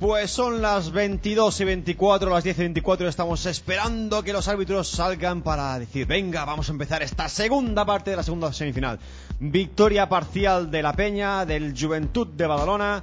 [0.00, 3.08] Pues son las 22 y 24, las 10 y 24.
[3.08, 8.10] Estamos esperando que los árbitros salgan para decir: Venga, vamos a empezar esta segunda parte
[8.10, 9.00] de la segunda semifinal.
[9.40, 13.02] Victoria parcial de la Peña, del Juventud de Badalona,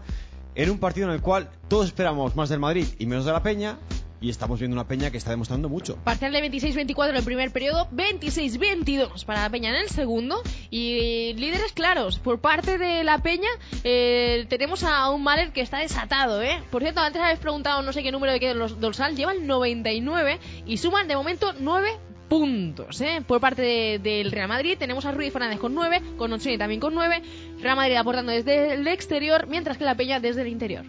[0.55, 3.43] en un partido en el cual todos esperamos más del Madrid y menos de la
[3.43, 3.77] Peña.
[4.25, 5.97] Y estamos viendo una Peña que está demostrando mucho.
[6.03, 10.41] Parcial de 26-24 en el primer periodo, 26-22 para la Peña en el segundo.
[10.71, 12.17] Y líderes claros.
[12.17, 13.49] Por parte de la Peña
[13.83, 16.41] eh, tenemos a un Mahler que está desatado.
[16.41, 16.59] ¿eh?
[16.71, 19.15] Por cierto, antes habéis preguntado no sé qué número de qué dorsal.
[19.15, 21.87] Llevan 99 y suman de momento 9
[22.27, 22.99] puntos.
[23.01, 23.21] ¿eh?
[23.27, 26.79] Por parte de- del Real Madrid tenemos a Ruiz Fernández con 9, con Ochoni también
[26.81, 27.21] con 9.
[27.61, 30.85] Real Madrid aportando desde el exterior, mientras que la Peña desde el interior.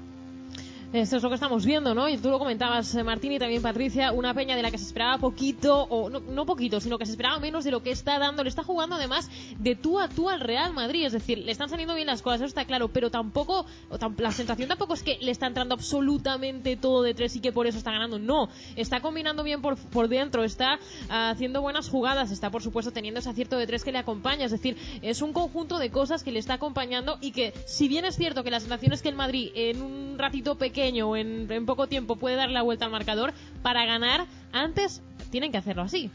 [0.92, 2.08] Esto es lo que estamos viendo, ¿no?
[2.08, 4.84] Y tú lo comentabas, eh, Martín, y también Patricia, una peña de la que se
[4.84, 8.44] esperaba poquito, o no, poquito, sino que se esperaba menos de lo que está dando.
[8.44, 11.68] Le está jugando además de tú a tú al Real Madrid, es decir, le están
[11.68, 15.18] saliendo bien las cosas, eso está claro, pero tampoco, o la sensación tampoco es que
[15.20, 18.20] le está entrando absolutamente todo de tres y que por eso está ganando.
[18.20, 22.92] No, está combinando bien por, por dentro, está ah, haciendo buenas jugadas, está por supuesto
[22.92, 26.22] teniendo ese acierto de tres que le acompaña, es decir, es un conjunto de cosas
[26.22, 29.08] que le está acompañando y que, si bien es cierto que la sensación es que
[29.08, 32.84] el Madrid en un ratito pequeño o en, en poco tiempo puede dar la vuelta
[32.84, 33.32] al marcador,
[33.62, 36.10] para ganar antes tienen que hacerlo así.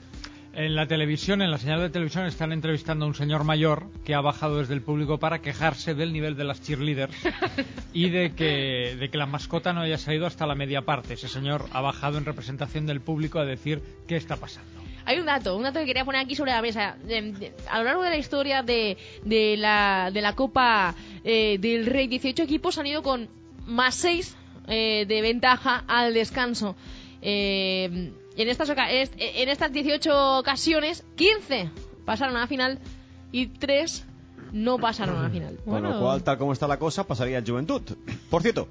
[0.54, 4.14] En la televisión, en la señal de televisión, están entrevistando a un señor mayor que
[4.14, 7.16] ha bajado desde el público para quejarse del nivel de las cheerleaders
[7.94, 11.14] y de que, de que la mascota no haya salido hasta la media parte.
[11.14, 14.70] Ese señor ha bajado en representación del público a decir qué está pasando.
[15.06, 16.98] Hay un dato, un dato que quería poner aquí sobre la mesa.
[17.70, 20.94] A lo largo de la historia de, de, la, de la Copa
[21.24, 23.30] eh, del Rey, 18 equipos han ido con
[23.66, 24.36] más 6
[24.68, 26.76] de ventaja al descanso.
[27.22, 31.70] Eh, en, estas, est- en estas 18 ocasiones, 15
[32.06, 32.80] pasaron a la final
[33.32, 34.06] y 3
[34.54, 35.58] no pasaron a la final.
[35.64, 37.82] Con lo cual, tal como está la cosa, pasaría el Juventud.
[38.30, 38.68] Por cierto,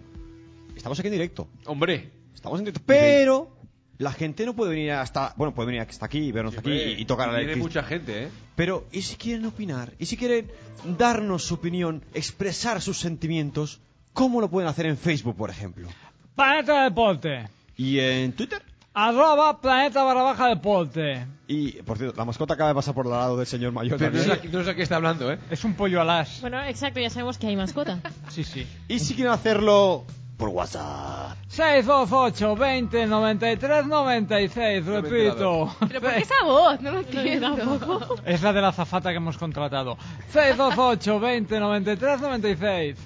[0.77, 1.49] estamos aquí en directo.
[1.67, 2.83] Hombre, Estamos en directo.
[2.87, 3.51] Pero
[3.99, 5.35] la gente no puede venir hasta.
[5.37, 7.83] Bueno, puede venir hasta aquí, vernos aquí hombre, y, y tocar a la Viene mucha
[7.83, 8.29] gente, ¿eh?
[8.57, 9.93] Pero, ¿y si quieren opinar?
[9.99, 10.51] ¿Y si quieren
[10.99, 13.81] darnos su opinión, expresar sus sentimientos?
[14.13, 15.89] ¿Cómo lo pueden hacer en Facebook, por ejemplo?
[16.35, 17.49] Planeta Deporte.
[17.77, 18.63] ¿Y en Twitter?
[18.93, 21.27] Arroba Planeta barra baja Deporte.
[21.47, 23.99] Y, por cierto, la mascota acaba de pasar por el lado del señor mayor.
[23.99, 24.39] Pero no es, también.
[24.39, 25.39] aquí, no es aquí está hablando, ¿eh?
[25.51, 26.41] Es un pollo alas.
[26.41, 27.99] Bueno, exacto, ya sabemos que hay mascota.
[28.31, 28.67] Sí, sí.
[28.89, 30.05] ¿Y si quieren hacerlo
[30.37, 31.37] por WhatsApp?
[31.49, 35.77] 628 20 93 96, No me he repito.
[35.89, 36.81] ¿Pero por qué esa voz?
[36.81, 38.19] No lo entiendo.
[38.25, 39.97] Es la de la zafata que hemos contratado.
[40.33, 42.97] 628 20 93 96.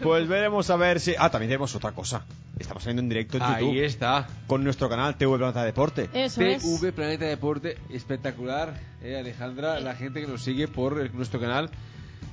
[0.00, 1.14] Pues veremos a ver si.
[1.18, 2.24] Ah, también tenemos otra cosa.
[2.58, 4.26] Estamos saliendo en directo en Ahí YouTube está.
[4.46, 6.08] con nuestro canal TV Planeta Deporte.
[6.12, 6.62] Eso es.
[6.62, 11.70] TV Planeta Deporte, espectacular, eh, Alejandra, la gente que nos sigue por nuestro canal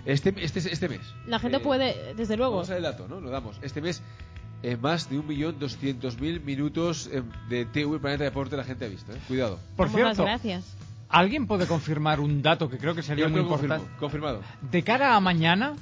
[0.06, 1.02] este, este, este mes.
[1.28, 2.54] La gente Eh, puede, desde luego.
[2.54, 3.20] Vamos a ver el dato, ¿no?
[3.22, 3.58] Lo damos.
[3.62, 4.02] Este mes,
[4.64, 9.18] eh, más de 1.200.000 minutos eh, de TV Planeta Deporte la gente ha visto, ¿eh?
[9.28, 9.60] Cuidado.
[9.76, 10.76] Por Muchas cierto, gracias.
[11.10, 13.76] ¿alguien puede confirmar un dato que creo que sería Yo muy importante?
[13.76, 14.42] confirmo, confirmado.
[14.72, 15.74] De cara a mañana,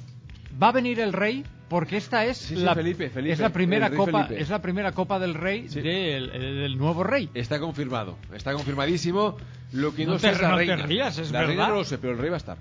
[0.62, 3.50] va a venir el rey porque esta es Sí, sí, la Felipe, Felipe, es la
[3.50, 4.42] primera copa Felipe.
[4.42, 5.80] es la primera copa del rey Sí.
[5.80, 7.30] del, del nuevo rey.
[7.34, 9.36] Está confirmado, está confirmadísimo.
[9.72, 10.76] Lo que no, No sé te- es la no te reina.
[10.86, 11.68] rías, es la reina verdad.
[11.68, 12.56] no lo sé, pero el rey va a estar.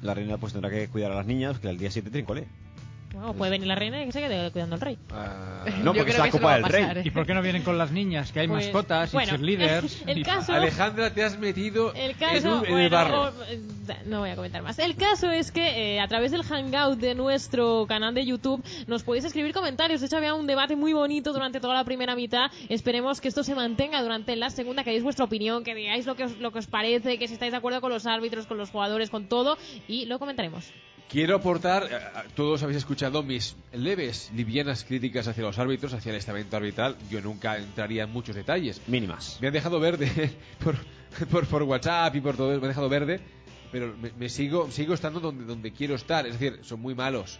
[0.00, 2.46] La reina pues tendrá que cuidar a las niñas que el día 7 tienen cole.
[3.14, 4.98] Bueno, puede venir la reina y que se quede cuidando al rey.
[5.12, 6.84] Ah, No, porque es la Copa del Rey.
[6.84, 7.02] ¿eh?
[7.04, 8.32] ¿Y por qué no vienen con las niñas?
[8.32, 10.02] Que hay Pues, mascotas bueno, y cheerleaders.
[10.06, 13.28] el y- caso- Alejandra, te has metido El en, un- en el barro.
[13.48, 13.60] eh,
[14.06, 14.78] no voy a comentar más.
[14.78, 19.02] El caso es que eh, a través del hangout de nuestro canal de YouTube nos
[19.04, 20.00] podéis escribir comentarios.
[20.00, 22.50] De hecho, había un debate muy bonito durante toda la primera mitad.
[22.68, 26.14] Esperemos que esto se mantenga durante la segunda, que deis vuestra opinión, que digáis lo
[26.16, 28.58] que os, lo que os parece, que si estáis de acuerdo con los árbitros, con
[28.58, 29.56] los jugadores, con todo,
[29.88, 30.70] y lo comentaremos.
[31.08, 36.10] Quiero aportar, eh, a- todos habéis escuchado mis leves, livianas críticas hacia los árbitros, hacia
[36.10, 36.96] el estamento arbitral.
[37.10, 38.80] Yo nunca entraría en muchos detalles.
[38.88, 39.38] Mínimas.
[39.40, 40.76] Me han dejado verde por,
[41.30, 43.20] por, por WhatsApp y por todo, me han dejado verde,
[43.70, 46.26] pero me, me sigo, sigo estando donde, donde quiero estar.
[46.26, 47.38] Es decir, son muy malos.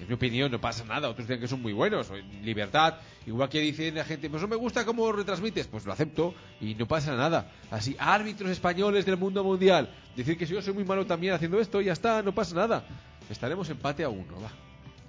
[0.00, 1.08] Es mi opinión, no pasa nada.
[1.08, 2.10] Otros dicen que son muy buenos.
[2.42, 2.94] Libertad.
[3.26, 5.66] Igual que dicen la gente, pues no me gusta cómo retransmites.
[5.68, 7.52] Pues lo acepto y no pasa nada.
[7.70, 9.94] Así, árbitros españoles del mundo mundial.
[10.16, 12.84] Decir que si yo soy muy malo también haciendo esto, ya está, no pasa nada.
[13.30, 14.50] Estaremos empate a uno, va.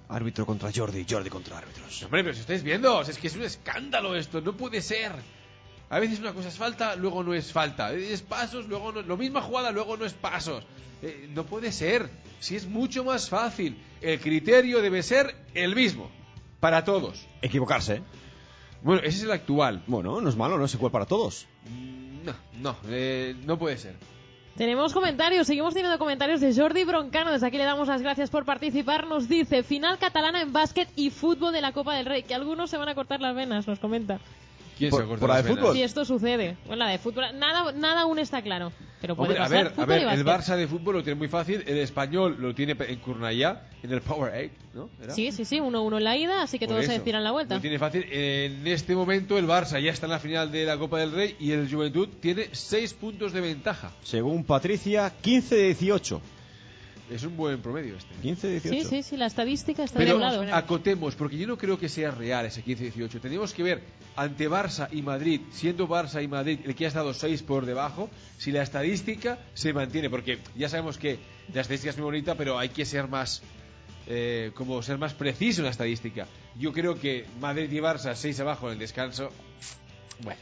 [0.08, 2.04] Árbitro contra Jordi, Jordi contra árbitros.
[2.04, 5.12] Hombre, pero si estáis viendo, es que es un escándalo esto, no puede ser.
[5.88, 7.92] A veces una cosa es falta, luego no es falta.
[7.92, 9.02] Es pasos, luego no.
[9.02, 10.64] Lo misma jugada, luego no es pasos.
[11.02, 12.10] Eh, no puede ser.
[12.40, 13.76] Si es mucho más fácil.
[14.00, 16.10] El criterio debe ser el mismo.
[16.60, 17.26] Para todos.
[17.42, 18.02] Equivocarse.
[18.82, 19.82] Bueno, ese es el actual.
[19.86, 21.46] Bueno, no es malo, no es igual para todos.
[22.24, 23.96] No, no, eh, no puede ser.
[24.56, 27.30] Tenemos comentarios, seguimos teniendo comentarios de Jordi Broncano.
[27.30, 29.06] Desde aquí le damos las gracias por participar.
[29.06, 32.22] Nos dice, final catalana en básquet y fútbol de la Copa del Rey.
[32.22, 34.18] Que algunos se van a cortar las venas, nos comenta.
[34.76, 35.58] ¿Quién Por- se la de venas?
[35.58, 35.74] fútbol.
[35.74, 36.56] Si esto sucede.
[36.66, 38.72] Bueno, la de fútbol, nada, nada aún está claro.
[39.00, 40.24] Pero puede Hombre, a ver, a ver, el.
[40.24, 44.00] Barça de fútbol lo tiene muy fácil, el español lo tiene en Curnayá, en el
[44.00, 44.90] Power 8, ¿no?
[45.02, 45.12] ¿Era?
[45.14, 47.54] Sí, sí, sí, 1-1 en la ida, así que Por todos se decidan la vuelta.
[47.56, 48.04] Lo tiene fácil.
[48.10, 51.36] En este momento el Barça ya está en la final de la Copa del Rey
[51.38, 53.92] y el Juventud tiene 6 puntos de ventaja.
[54.02, 56.20] Según Patricia, 15 de 18.
[57.10, 58.12] Es un buen promedio este.
[58.20, 58.88] 15 de 18.
[58.88, 60.42] Sí, sí, sí, la estadística está de Pero un lado.
[60.52, 63.20] acotemos, porque yo no creo que sea real ese 15-18.
[63.20, 63.82] Tenemos que ver
[64.16, 68.10] ante Barça y Madrid, siendo Barça y Madrid el que ha estado 6 por debajo,
[68.38, 70.10] si la estadística se mantiene.
[70.10, 71.18] Porque ya sabemos que
[71.54, 73.40] la estadística es muy bonita, pero hay que ser más,
[74.08, 76.26] eh, como ser más preciso en la estadística.
[76.58, 79.30] Yo creo que Madrid y Barça 6 abajo en el descanso.
[80.22, 80.40] Bueno.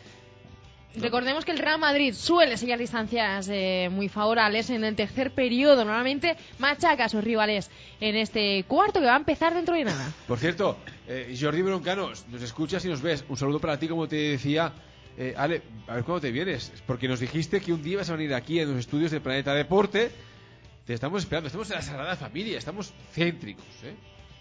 [0.97, 5.85] Recordemos que el Real Madrid suele sellar distancias eh, muy favorables en el tercer periodo.
[5.85, 7.71] Normalmente machaca a sus rivales
[8.01, 10.13] en este cuarto que va a empezar dentro de nada.
[10.29, 13.25] Por cierto, eh, Jordi Broncano, nos escuchas y nos ves.
[13.29, 14.73] Un saludo para ti, como te decía.
[15.17, 16.73] Eh, Ale, a ver cuándo te vienes.
[16.87, 19.53] Porque nos dijiste que un día vas a venir aquí en los estudios de Planeta
[19.55, 20.11] Deporte.
[20.87, 21.49] Te estamos esperando.
[21.49, 22.59] Estamos en la Sagrada Familia.
[22.59, 23.65] Estamos céntricos.
[23.83, 23.95] ¿eh?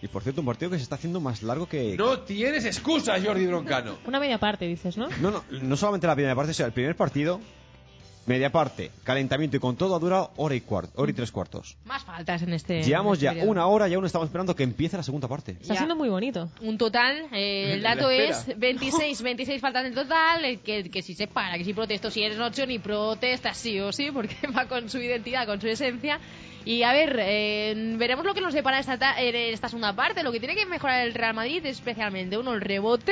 [0.04, 1.96] Y por cierto, un partido que se está haciendo más largo que.
[1.98, 3.98] No tienes excusa, Jordi Broncano.
[4.06, 5.08] Una media parte, dices, ¿no?
[5.22, 7.40] No, no, no solamente la primera parte, o sea, el primer partido,
[8.26, 11.78] media parte, calentamiento y con todo ha durado hora y cuarto, hora y tres cuartos.
[11.86, 12.84] Más faltas en este.
[12.84, 13.50] Llevamos en este ya periodo.
[13.52, 15.52] una hora y aún estamos esperando que empiece la segunda parte.
[15.62, 15.80] Está Ya.
[15.80, 16.50] siendo muy bonito.
[16.60, 21.14] Un total, eh, el dato es 26, 26 faltas en total, el que, que si
[21.14, 24.66] se para, que si protesto, si eres ocho, ni protestas sí o sí, porque va
[24.68, 26.20] con su identidad, con su esencia.
[26.66, 30.24] Y a ver, eh, veremos lo que nos depara esta, ta- esta segunda parte.
[30.24, 33.12] Lo que tiene que mejorar el Real Madrid es especialmente, uno, el rebote,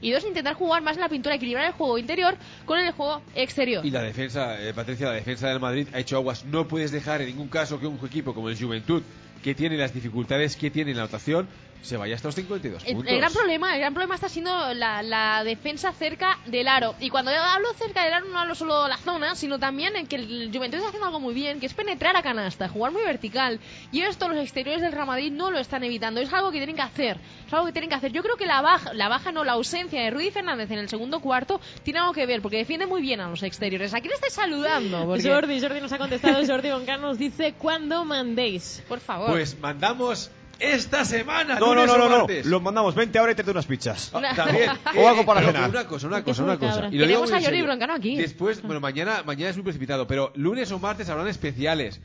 [0.00, 3.22] y dos, intentar jugar más en la pintura, equilibrar el juego interior con el juego
[3.34, 3.84] exterior.
[3.84, 6.44] Y la defensa, eh, Patricia, la defensa del Madrid ha hecho aguas.
[6.44, 9.02] No puedes dejar en ningún caso que un equipo como el Juventud,
[9.42, 11.48] que tiene las dificultades que tiene en la anotación,
[11.82, 13.12] se vaya hasta los 52 El, puntos.
[13.12, 16.94] el gran problema, el gran problema está siendo la, la defensa cerca del aro.
[17.00, 20.06] Y cuando hablo cerca del aro no hablo solo de la zona, sino también en
[20.06, 23.02] que el Juventud está haciendo algo muy bien, que es penetrar a canasta, jugar muy
[23.02, 23.60] vertical.
[23.92, 26.20] Y esto los exteriores del Real Madrid no lo están evitando.
[26.20, 27.18] Es algo que tienen que hacer.
[27.46, 28.10] Es algo que tienen que hacer.
[28.12, 30.88] Yo creo que la baja, la baja no, la ausencia de Rudy Fernández en el
[30.88, 33.94] segundo cuarto tiene algo que ver, porque defiende muy bien a los exteriores.
[33.94, 35.06] ¿A quién estáis saludando?
[35.06, 36.44] Porque- Jordi, Jordi nos ha contestado.
[36.46, 38.82] Jordi Broncano nos dice, ¿cuándo mandéis?
[38.88, 39.30] Por favor.
[39.30, 41.58] Pues mandamos esta semana.
[41.58, 42.18] No, no, lunes no, o no, no.
[42.18, 42.46] martes.
[42.46, 44.10] Los mandamos 20 ahora y te unas pizzas.
[44.14, 44.70] Ah, También.
[44.96, 45.70] O algo para pero cenar.
[45.70, 46.88] Una cosa, una cosa, una cosa.
[46.90, 47.64] Y lo digo a serio.
[47.64, 48.16] Broncano aquí.
[48.16, 52.00] Después, bueno, mañana, mañana es muy precipitado, pero lunes o martes habrán especiales.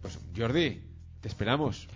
[0.00, 0.80] Pues, Jordi,
[1.20, 1.88] te esperamos.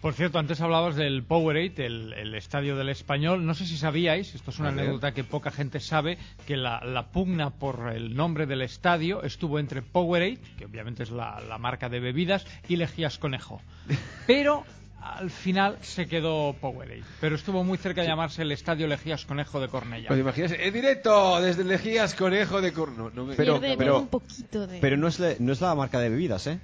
[0.00, 3.46] Por cierto, antes hablabas del Powerade, el, el estadio del español.
[3.46, 7.10] No sé si sabíais, esto es una anécdota que poca gente sabe, que la, la
[7.10, 11.88] pugna por el nombre del estadio estuvo entre Powerade, que obviamente es la, la marca
[11.88, 13.62] de bebidas, y Lejías Conejo.
[14.26, 14.64] Pero
[15.00, 17.02] al final se quedó Powerade.
[17.20, 20.08] Pero estuvo muy cerca de llamarse el estadio Lejías Conejo de Cornellá.
[20.08, 23.10] Pues imaginas, en directo, desde Lejías Conejo de Corno.
[23.14, 24.78] No, me- Pero- pero- pierde un poquito de...
[24.80, 26.58] Pero no es, la, no es la marca de bebidas, ¿eh?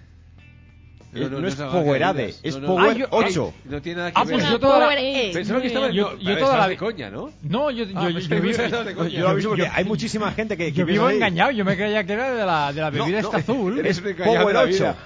[1.14, 2.54] No, No, no, es no es Powerade, de es.
[2.56, 2.66] No, no.
[2.68, 3.54] Power Ah, yo- 8.
[3.66, 4.32] No tiene nada que Ah, ver.
[4.38, 5.32] pues yo toda la-.
[5.32, 7.30] Pensaba que estaba Yo- no, yo toda la de coña, ¿no?
[7.42, 10.32] No, yo, yo, Ah, yo- pues yo yo de lo aviso porque yo- hay muchísima
[10.32, 12.80] gente que, que yo vivo ahí, engañado, yo me creía que era de la, de
[12.80, 13.78] la bebida No, esta no, azul.
[13.78, 14.72] Eres un engañado Power de la 8.
[14.72, 14.96] vida.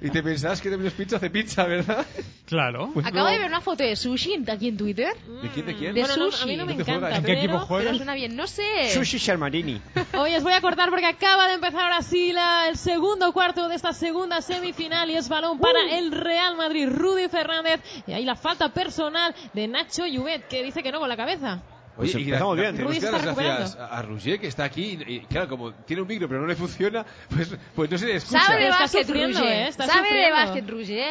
[0.00, 2.06] Y te pensabas que Domino's Pizza hace pizza, ¿verdad?
[2.50, 2.92] Claro.
[3.04, 5.14] Acabo de ver una foto de sushi aquí en Twitter.
[5.42, 5.94] ¿De quién, de quién?
[5.94, 6.46] De Bueno, no, a sushi.
[6.48, 7.18] mí no me ¿Dónde encanta, juegas?
[7.20, 7.84] ¿En qué equipo juegas?
[7.86, 8.90] Pero suena bien, no sé.
[8.92, 9.80] Sushi Sharmarini.
[10.18, 13.68] Hoy os voy a cortar porque acaba de empezar ahora sí la- el segundo cuarto
[13.68, 16.88] de esta segunda semifinal y es balón para el Real Madrid.
[16.90, 21.08] Rudy Fernández y ahí la falta personal de Nacho Lluvet que dice que no con
[21.08, 21.62] la cabeza.
[22.00, 22.72] Pues y empezamos la- bien.
[22.74, 24.98] Tenemos Ruiz que dar las está gracias a, a Roger, que está aquí.
[25.06, 27.04] Y, y, claro, como tiene un micro pero no le funciona,
[27.34, 28.40] pues, pues no se le escucha.
[28.42, 29.44] Sabe de básquet, Ruger.
[29.44, 29.68] ¿eh?
[29.68, 30.64] Está Sabe de básquet.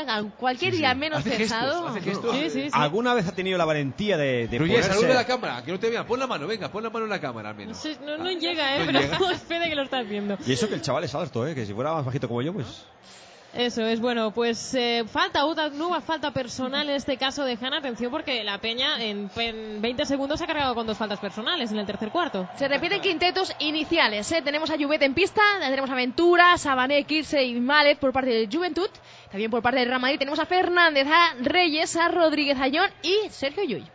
[0.09, 0.81] A Cualquier Sí, sí.
[0.83, 1.87] día menos Hace gestos, pensado.
[1.87, 2.35] hace gestos.
[2.35, 2.69] Sí, sí, sí.
[2.73, 4.93] ¿Alguna vez ha tenido la valentía de, de Roger, ponerse...
[4.93, 6.05] saluda a la cámara, que no te vea.
[6.05, 7.77] Pon la mano, venga, pon la mano en la cámara al No, menos.
[7.77, 8.79] sé, no- no llega, ¿eh?
[8.79, 9.31] No pero llega.
[9.33, 10.37] espera que lo estás viendo.
[10.45, 11.53] Y eso que el chaval es alto, ¿eh?
[11.55, 12.85] Que si fuera más bajito como yo, pues...
[13.53, 17.79] Eso es, bueno, pues eh, falta otra nueva falta personal en este caso de Hanna.
[17.79, 21.71] Atención porque la Peña en, en 20 segundos se ha cargado con dos faltas personales
[21.71, 22.47] en el tercer cuarto.
[22.57, 24.31] Se repiten quintetos iniciales.
[24.31, 24.41] ¿eh?
[24.43, 28.47] Tenemos a Juvet en pista, tenemos a Ventura, Sabané, Kirse y Malet por parte de
[28.51, 28.89] Juventud.
[29.31, 33.29] También por parte del Real Madrid tenemos a Fernández, a Reyes, a Rodríguez Ayón y
[33.29, 33.85] Sergio Llull.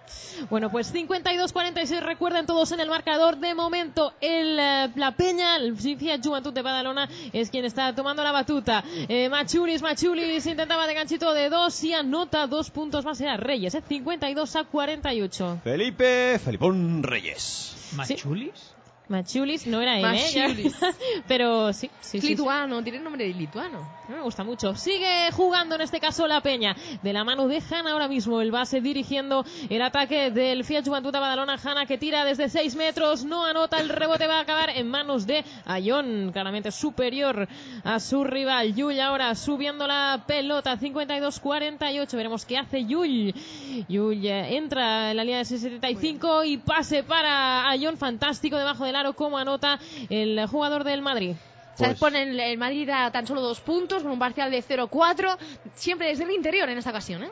[0.50, 3.38] Bueno, pues 52-46, recuerden todos en el marcador.
[3.38, 8.22] De momento, el, eh, la Peña, el Fiat Juventud de Badalona, es quien está tomando
[8.22, 8.84] la batuta.
[9.08, 13.20] Eh, Machulis, Machulis intentaba de ganchito de dos y anota dos puntos más.
[13.20, 15.60] Era Reyes, eh, 52 a 48.
[15.62, 17.92] Felipe, Felipón Reyes.
[17.96, 18.74] ¿Machulis?
[19.08, 20.73] Machulis, no era él, ¿eh?
[21.28, 22.28] Pero sí, sí, sí, sí.
[22.28, 23.87] lituano, tiene nombre de lituano.
[24.08, 24.75] Me gusta mucho.
[24.75, 26.76] Sigue jugando en este caso la Peña.
[27.02, 28.40] De la mano de Hanna ahora mismo.
[28.40, 31.58] El base dirigiendo el ataque del Fiat Juventud de Badalona.
[31.62, 33.25] Hanna que tira desde 6 metros.
[33.25, 33.80] No anota.
[33.80, 36.30] El rebote va a acabar en manos de Ayón.
[36.32, 37.49] Claramente superior
[37.82, 38.75] a su rival.
[38.75, 40.78] Yul ahora subiendo la pelota.
[40.78, 42.16] 52-48.
[42.16, 43.34] Veremos qué hace Yul.
[43.88, 47.96] Yul eh, entra en la línea de 75 y pase para Ayón.
[47.96, 49.12] Fantástico debajo del aro.
[49.14, 51.34] Como anota el jugador del Madrid.
[51.74, 54.62] Se Pues- pone el el Madrid a tan solo dos puntos con un parcial de
[54.62, 55.36] 0-4,
[55.74, 57.24] siempre desde el interior en esta ocasión.
[57.24, 57.30] ¿eh?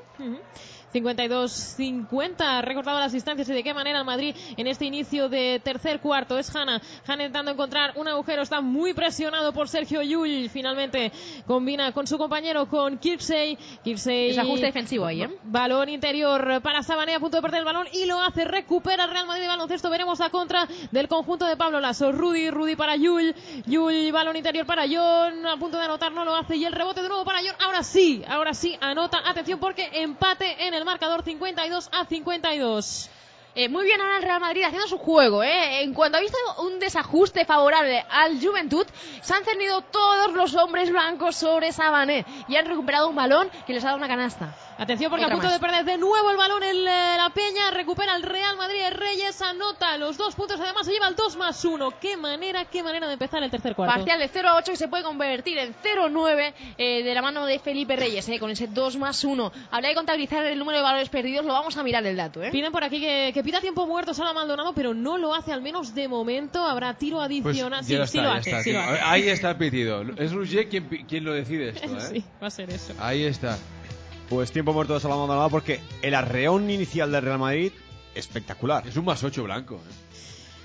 [0.93, 5.61] 52-50, ha recortado las distancias y de qué manera el Madrid en este inicio de
[5.63, 6.39] tercer cuarto.
[6.39, 10.49] Es Hanna, Hanna intentando encontrar un agujero, está muy presionado por Sergio Yul.
[10.51, 11.13] Finalmente
[11.47, 13.57] combina con su compañero, con Kirksey.
[13.83, 14.31] Kirksey.
[14.31, 15.31] Ese ajuste defensivo ahí, ¿eh?
[15.45, 19.11] Balón interior para Sabané a punto de perder el balón y lo hace, recupera el
[19.11, 19.91] Real Madrid de baloncesto.
[19.91, 22.13] Veremos la contra del conjunto de Pablo Lasso.
[22.13, 23.35] Rudy, Rudy para Yul.
[23.67, 26.57] Yul, balón interior para John, a punto de anotar, no lo hace.
[26.57, 27.55] Y el rebote de nuevo para John.
[27.61, 29.21] Ahora sí, ahora sí, anota.
[29.25, 33.11] Atención porque empate en el marcador 52 a 52.
[33.55, 35.43] Eh, muy bien ahora el Real Madrid haciendo su juego.
[35.43, 35.83] ¿eh?
[35.83, 38.87] En cuanto ha visto un desajuste favorable al Juventud,
[39.21, 43.75] se han cernido todos los hombres blancos sobre Sabané y han recuperado un balón que
[43.75, 44.57] les ha dado una canasta.
[44.83, 45.61] Atención porque Otra a punto más.
[45.61, 49.41] de perder de nuevo el balón el, eh, la Peña, recupera el Real Madrid, Reyes
[49.43, 51.95] anota los dos puntos, además se lleva el 2 más 1.
[52.01, 53.95] Qué manera, qué manera de empezar el tercer cuarto.
[53.95, 57.97] Parcial de 0-8 que se puede convertir en 0-9 eh, de la mano de Felipe
[57.97, 59.53] Reyes, eh, con ese 2 más 1.
[59.71, 62.43] Habría de contabilizar el número de valores perdidos, lo vamos a mirar el dato.
[62.43, 62.51] ¿eh?
[62.51, 65.63] Piden por aquí que, que pida tiempo muerto Sala Maldonado, pero no lo hace, al
[65.63, 66.67] menos de momento.
[66.67, 67.83] Habrá tiro Pues adicional.
[67.85, 68.63] ya sí, está, sí lo ya hace, está.
[68.63, 68.93] sí lo A hace.
[68.93, 70.03] ver, Ahí está el pitido.
[70.17, 72.01] Es Rouget quien, quien lo decide esto, ¿eh?
[72.01, 72.95] Sí, va a ser eso.
[72.99, 73.57] Ahí está.
[74.33, 77.71] Pues tiempo muerto de Salomón Maldonado porque el arreón inicial del Real Madrid,
[78.15, 78.87] espectacular.
[78.89, 79.75] Es un más 8 blanco.
[79.75, 79.95] ¿eh?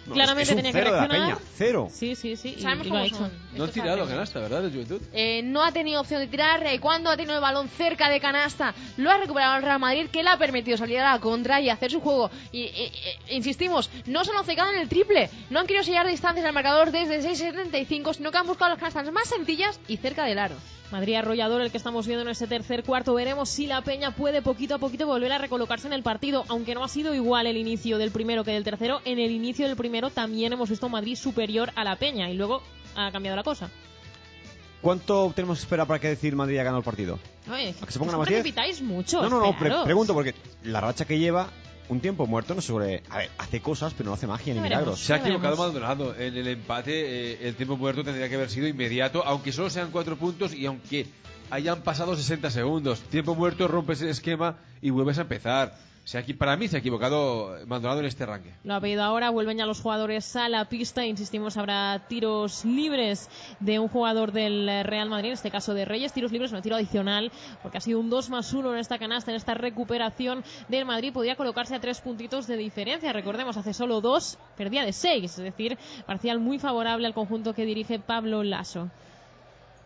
[0.06, 1.38] No, Claramente es, es un tenía que cero de la reaccionar.
[1.38, 1.90] Peña, cero.
[1.92, 2.56] Sí, sí, sí.
[2.58, 3.18] y- Sabemos y lo ha cómo hecho.
[3.18, 3.32] son.
[3.34, 4.64] No han estos tirado canasta, ¿verdad?
[4.66, 5.02] El Juventud.
[5.12, 6.66] Eh, no ha tenido opción de tirar.
[6.66, 10.08] eh, cuando ha tenido el balón cerca de canasta, lo ha recuperado el Real Madrid,
[10.10, 12.32] que le ha permitido salir a la contra y hacer su juego.
[12.54, 15.30] Y eh, eh, insistimos, no se han obcecado en el triple.
[15.50, 19.12] No han querido sellar distancias al marcador desde 6.75, sino que han buscado las canastas
[19.12, 20.56] más sencillas y cerca del aro.
[20.92, 23.14] Madrid arrollador el que estamos viendo en ese tercer cuarto.
[23.14, 26.74] Veremos si la Peña puede poquito a poquito volver a recolocarse en el partido, aunque
[26.76, 29.02] no ha sido igual el inicio del primero que del tercero.
[29.04, 32.62] En el inicio del primero también hemos visto Madrid superior a la Peña y luego
[32.96, 33.70] ha cambiado la cosa.
[34.82, 37.20] ¿Cuánto tenemos que esperar para que decir Madrid ha ganado el partido?
[37.52, 38.30] Oye, ¿A que se pongan a más
[38.82, 39.22] mucho.
[39.24, 41.50] no, no, no, pre- pregunto porque la racha que lleva
[41.90, 43.04] un tiempo muerto no sobre...
[43.10, 44.80] A ver, hace cosas, pero no hace magia ni veremos.
[44.82, 45.00] milagros.
[45.00, 45.58] Se ha equivocado.
[45.58, 46.16] Maldonado.
[46.16, 49.92] En el empate, eh, el tiempo muerto tendría que haber sido inmediato, aunque solo sean
[49.92, 51.08] cuatro puntos y aunque
[51.50, 53.02] hayan pasado 60 segundos.
[53.02, 55.78] Tiempo muerto, rompes el esquema y vuelves a empezar.
[56.08, 58.54] Sea, aquí, para mí se ha equivocado Maldonado en este arranque.
[58.64, 61.06] Lo ha pedido ahora, vuelven ya los jugadores a la pista.
[61.06, 66.14] Insistimos, habrá tiros libres de un jugador del Real Madrid, en este caso de Reyes.
[66.14, 67.30] Tiros libres, no tiro adicional,
[67.62, 71.12] porque ha sido un 2 más 1 en esta canasta, en esta recuperación del Madrid.
[71.12, 73.12] Podía colocarse a tres puntitos de diferencia.
[73.12, 75.38] Recordemos, hace solo dos, perdía de seis.
[75.38, 78.90] Es decir, parcial muy favorable al conjunto que dirige Pablo Lasso.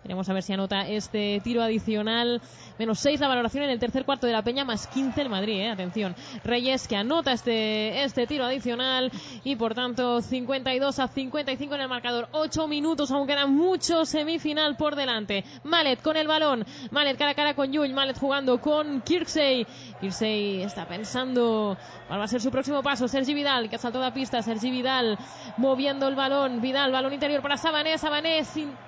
[0.03, 2.41] Veremos a ver si anota este tiro adicional.
[2.79, 5.60] Menos 6 la valoración en el tercer cuarto de la Peña, más 15 el Madrid,
[5.60, 5.70] eh.
[5.70, 6.15] atención.
[6.43, 9.12] Reyes que anota este, este tiro adicional
[9.43, 12.29] y por tanto 52 a 55 en el marcador.
[12.31, 15.43] 8 minutos, aún queda mucho semifinal por delante.
[15.63, 16.65] Malet con el balón.
[16.89, 17.93] Malet cara a cara con Yul.
[17.93, 19.67] Malet jugando con Kirksey.
[20.00, 21.77] Kirksey está pensando
[22.08, 23.08] cuál va a ser su próximo paso.
[23.08, 24.41] Sergi Vidal que saltado la pista.
[24.41, 25.20] Sergi Vidal
[25.58, 26.60] moviendo el balón.
[26.60, 28.00] Vidal, balón interior para Sabané.
[28.00, 28.43] Sabané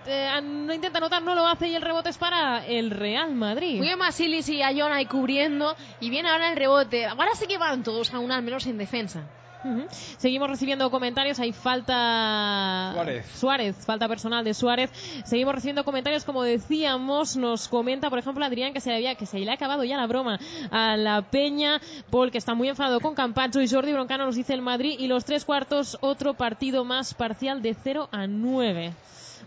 [0.07, 3.77] eh, no intenta anotar, no lo hace y el rebote es para el Real Madrid.
[3.77, 5.75] Muy bien Masilis y Ayona ahí cubriendo.
[5.99, 7.05] Y viene ahora el rebote.
[7.05, 9.23] Ahora sí que van todos a una, al menos en defensa.
[10.17, 11.39] Seguimos recibiendo comentarios.
[11.39, 12.91] Hay falta.
[12.93, 13.25] Suárez.
[13.33, 14.91] Suárez, falta personal de Suárez.
[15.25, 17.37] Seguimos recibiendo comentarios, como decíamos.
[17.37, 19.97] Nos comenta, por ejemplo, Adrián que se, le había, que se le ha acabado ya
[19.97, 21.79] la broma a la Peña.
[22.09, 23.61] Paul, que está muy enfadado con Campacho.
[23.61, 24.95] Y Jordi Broncano nos dice el Madrid.
[24.99, 28.93] Y los tres cuartos, otro partido más parcial de 0 a 9.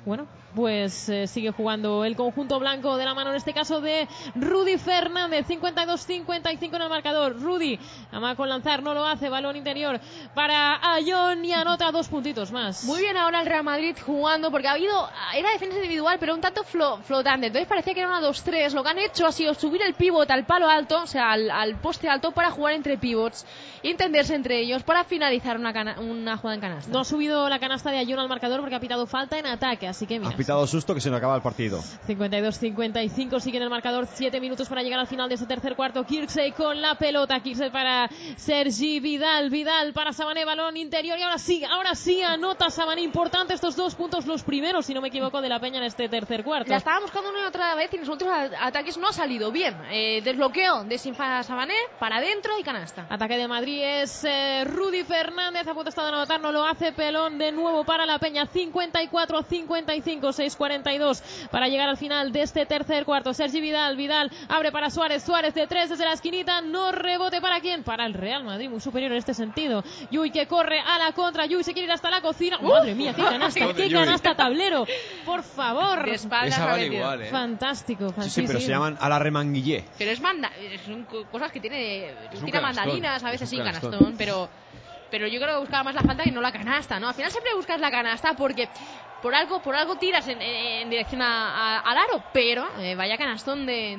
[0.06, 4.08] Bueno, pues eh, sigue jugando el conjunto blanco de la mano, en este caso de
[4.34, 7.40] Rudy Fernández, 52-55 en el marcador.
[7.40, 7.78] Rudy,
[8.10, 10.00] ama con lanzar, no lo hace, balón interior
[10.34, 12.84] para Ayón y anota dos puntitos más.
[12.84, 16.40] Muy bien ahora el Real Madrid jugando porque ha habido, era defensa individual pero un
[16.40, 19.52] tanto flo- flotante, entonces parecía que era una 2-3, lo que han hecho ha sido
[19.54, 22.96] subir el pivot al palo alto, o sea, al, al poste alto para jugar entre
[22.96, 23.44] pivots
[23.82, 26.90] y entenderse entre ellos para finalizar una, cana- una jugada en canasta.
[26.90, 29.86] No ha subido la canasta de Ayón al marcador porque ha pitado falta en ataque,
[29.86, 30.30] así que mira.
[30.46, 31.82] Has pitado susto que se nos acaba el partido.
[32.06, 36.04] 52-55 sigue en el marcador, 7 minutos para llegar al final de ese tercer cuarto.
[36.04, 41.38] Kirksey con la pelota, Kirksey para Sergi Vidal, Vidal para Sabané, balón interior y ahora
[41.38, 45.40] sí, ahora sí anota Sabané, importante estos dos puntos, los primeros, si no me equivoco,
[45.40, 46.70] de la Peña en este tercer cuarto.
[46.70, 49.12] La estaba buscando una y otra vez y en los últimos a- ataques no ha
[49.12, 49.76] salido bien.
[49.90, 53.04] Eh, desbloqueo de Sinfa Sabané para adentro y canasta.
[53.10, 56.92] Ataque de Madrid es eh, Rudy Fernández, a punto está de anotar, no lo hace
[56.92, 63.04] Pelón de nuevo para la Peña, 54-55, 6-42 para llegar al final de este tercer
[63.04, 63.32] cuarto.
[63.34, 67.60] Sergi Vidal, Vidal abre para Suárez, Suárez de tres desde la esquinita, no rebote para
[67.60, 69.82] quién, para el Real Madrid, muy superior en este sentido.
[70.10, 73.12] Yuy que corre a la contra, Yuy se quiere ir hasta la cocina, madre mía,
[73.14, 74.86] qué canasta, ¿Dónde, qué canasta tablero,
[75.24, 76.04] por favor.
[76.04, 77.30] De espaldas vale igual, ¿eh?
[77.30, 78.46] Fantástico, Sí, sí, fantástico.
[78.48, 79.84] pero se llaman a la remanguillé.
[79.98, 80.50] Pero es manda
[80.84, 82.12] son co- cosas que tiene
[82.44, 83.90] tira mandarinas a es veces sin canastón.
[83.92, 84.48] canastón, pero
[85.10, 87.08] pero yo creo que buscaba más la falta que no la canasta, ¿no?
[87.08, 88.68] Al final siempre buscas la canasta porque
[89.26, 93.18] por algo por algo tiras en, en dirección a- a- al aro, pero eh, vaya
[93.18, 93.96] canastón de,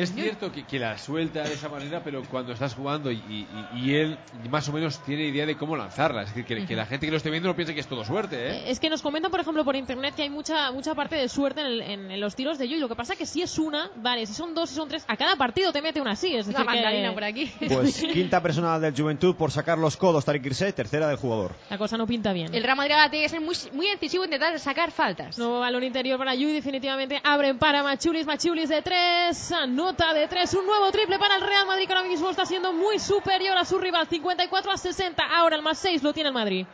[0.00, 3.46] es cierto que, que la suelta de esa manera, pero cuando estás jugando y, y-
[3.74, 4.16] y él
[4.48, 6.22] más o menos tiene idea de cómo lanzarla.
[6.22, 8.04] Es decir, que, que la gente que lo esté viendo no piense que es todo
[8.04, 8.50] suerte, ¿eh?
[8.58, 11.28] Eh, Es que nos comentan, por ejemplo, por internet que hay mucha mucha parte de
[11.28, 12.78] suerte en, el- en- en los tiros de Yuy.
[12.78, 15.16] Lo que pasa que si es una, vale, si son dos, si son tres, a
[15.16, 16.36] cada partido te mete una así.
[16.36, 17.52] Es una decir, que mandarina por aquí.
[17.68, 21.56] Pues quinta persona del Juventud por sacar los codos, Tariq Irsay, tercera del jugador.
[21.68, 22.54] la cosa no pinta bien.
[22.54, 25.38] El Real Madrid tiene que ser muy, muy incisivo e intentar sacar faltas.
[25.38, 30.52] Nuevo balón interior para Yuy, definitivamente abren para Machulis, Machulis de tres, anota de tres,
[30.54, 33.64] un nuevo triple para el Real Madrid que ahora mismo está siendo muy superior a
[33.64, 36.66] su rival, 54 a 60, ahora el más 6 lo tiene el Madrid.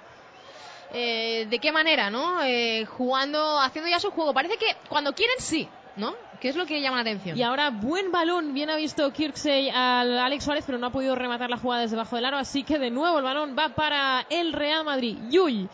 [0.93, 2.43] Eh, ¿De qué manera, no?
[2.43, 4.33] Eh, jugando, haciendo ya su juego.
[4.33, 6.15] Parece que cuando quieren sí, ¿no?
[6.41, 7.37] Que es lo que llama la atención.
[7.37, 11.15] Y ahora buen balón, bien ha visto Kirksey al Alex Suárez, pero no ha podido
[11.15, 14.27] rematar la jugada desde debajo del aro, así que de nuevo el balón va para
[14.31, 15.19] el Real Madrid.
[15.29, 15.69] Yuy.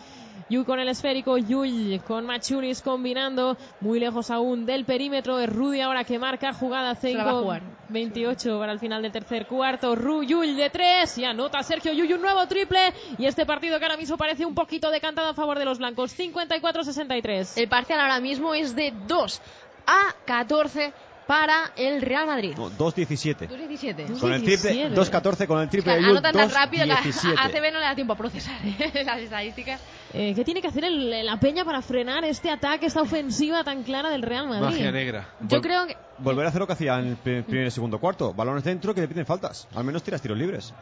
[0.48, 5.38] Yuy con el esférico, Yuy con Machulis combinando, muy lejos aún del perímetro.
[5.38, 7.62] Es Rudy ahora que marca jugada Se la va a 5 jugar.
[7.88, 9.94] 28 para el final del tercer cuarto.
[9.94, 12.92] Ru Yuy de 3 y anota Sergio Yuy un nuevo triple.
[13.18, 16.18] Y este partido que ahora mismo parece un poquito decantado a favor de los blancos,
[16.18, 17.57] 54-63.
[17.57, 19.40] El parcial ahora mismo es de 2
[19.87, 20.92] a 14
[21.26, 22.54] para el Real Madrid.
[22.56, 23.48] No, 2-17.
[23.48, 24.18] 2-17.
[24.20, 24.94] Con el triple, 17.
[24.94, 27.34] 2-14 con el triple tan rápido que a 2-17.
[27.38, 29.02] ACB no le da tiempo a procesar ¿eh?
[29.06, 29.80] las estadísticas.
[30.12, 33.82] Eh, ¿Qué tiene que hacer el- la Peña para frenar este ataque, esta ofensiva tan
[33.82, 34.64] clara del Real Madrid?
[34.66, 35.28] Magia negra.
[35.40, 37.98] Yo creo que Volver a hacer lo que hacía en el pri- primer y segundo
[37.98, 38.32] cuarto.
[38.32, 39.66] Balones dentro que te piden faltas.
[39.74, 40.72] Al menos tiras tiros libres.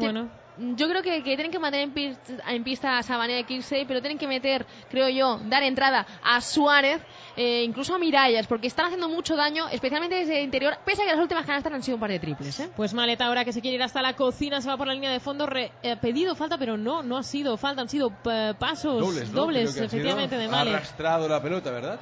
[0.00, 0.28] Bueno,
[0.76, 3.84] yo creo que, que tienen que mantener en pista, en pista a Sabané y Kirsey,
[3.86, 7.00] pero tienen que meter, creo yo, dar entrada a Suárez,
[7.36, 11.06] eh, incluso a Mirallas, porque están haciendo mucho daño, especialmente desde el interior, pese a
[11.06, 12.60] que las últimas canastas han sido un par de triples.
[12.60, 12.68] ¿eh?
[12.76, 15.10] pues Maleta ahora que se quiere ir hasta la cocina, se va por la línea
[15.10, 18.54] de fondo, re- eh, pedido falta, pero no, no ha sido falta, han sido eh,
[18.56, 19.00] pasos
[19.32, 20.74] Dobles, ha efectivamente, de Ha Malet.
[20.76, 21.98] arrastrado la pelota, ¿verdad?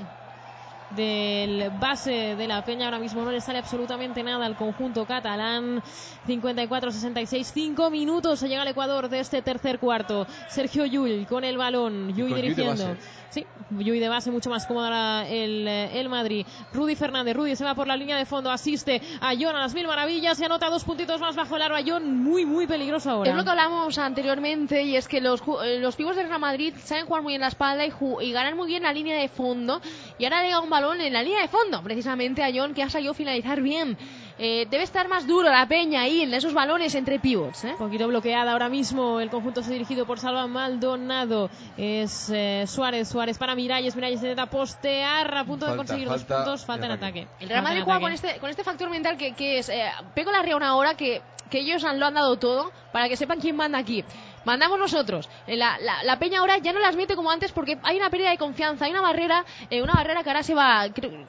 [0.96, 2.86] Del base de la Peña.
[2.86, 5.82] Ahora mismo no le sale absolutamente nada al conjunto catalán.
[6.26, 8.38] 54-66 5 minutos.
[8.38, 10.26] Se llega al Ecuador de este tercer cuarto.
[10.48, 12.12] Sergio Llull con el balón.
[12.14, 12.96] Llull dirigiendo.
[13.32, 17.64] Sí, Llull de base mucho más cómodo ahora el, el Madrid Rudy Fernández Rudy se
[17.64, 20.68] va por la línea de fondo asiste a John a las mil maravillas y anota
[20.70, 23.50] dos puntitos más bajo el aro a John muy muy peligroso ahora Es lo que
[23.50, 27.32] hablamos anteriormente y es que los, eh, los pibos del Real Madrid saben jugar muy
[27.32, 29.80] bien la espalda y, y ganan muy bien la línea de fondo.
[30.18, 32.90] Y ahora llega un balón en la línea de fondo, precisamente a John, que ha
[32.90, 33.96] sabido finalizar bien.
[34.44, 37.62] Eh, debe estar más duro la peña ahí en esos balones entre pivots.
[37.64, 37.70] ¿eh?
[37.72, 39.20] Un poquito bloqueada ahora mismo.
[39.20, 41.48] El conjunto es dirigido por Salva Maldonado.
[41.76, 43.94] Es eh, Suárez, Suárez para Miralles.
[43.94, 46.64] Miralles intenta postear a punto de conseguir falta dos puntos.
[46.66, 47.20] Falta en ataque.
[47.20, 47.44] ataque.
[47.44, 50.32] El Real Madrid juega con este, con este factor mental que, que es, eh, pego
[50.32, 53.54] la reunión ahora que, que ellos han, lo han dado todo para que sepan quién
[53.54, 54.04] manda aquí.
[54.44, 55.28] Mandamos nosotros.
[55.46, 58.10] Eh, La, la, la peña ahora ya no las mete como antes porque hay una
[58.10, 61.28] pérdida de confianza, hay una barrera, eh, una barrera que ahora se va creo-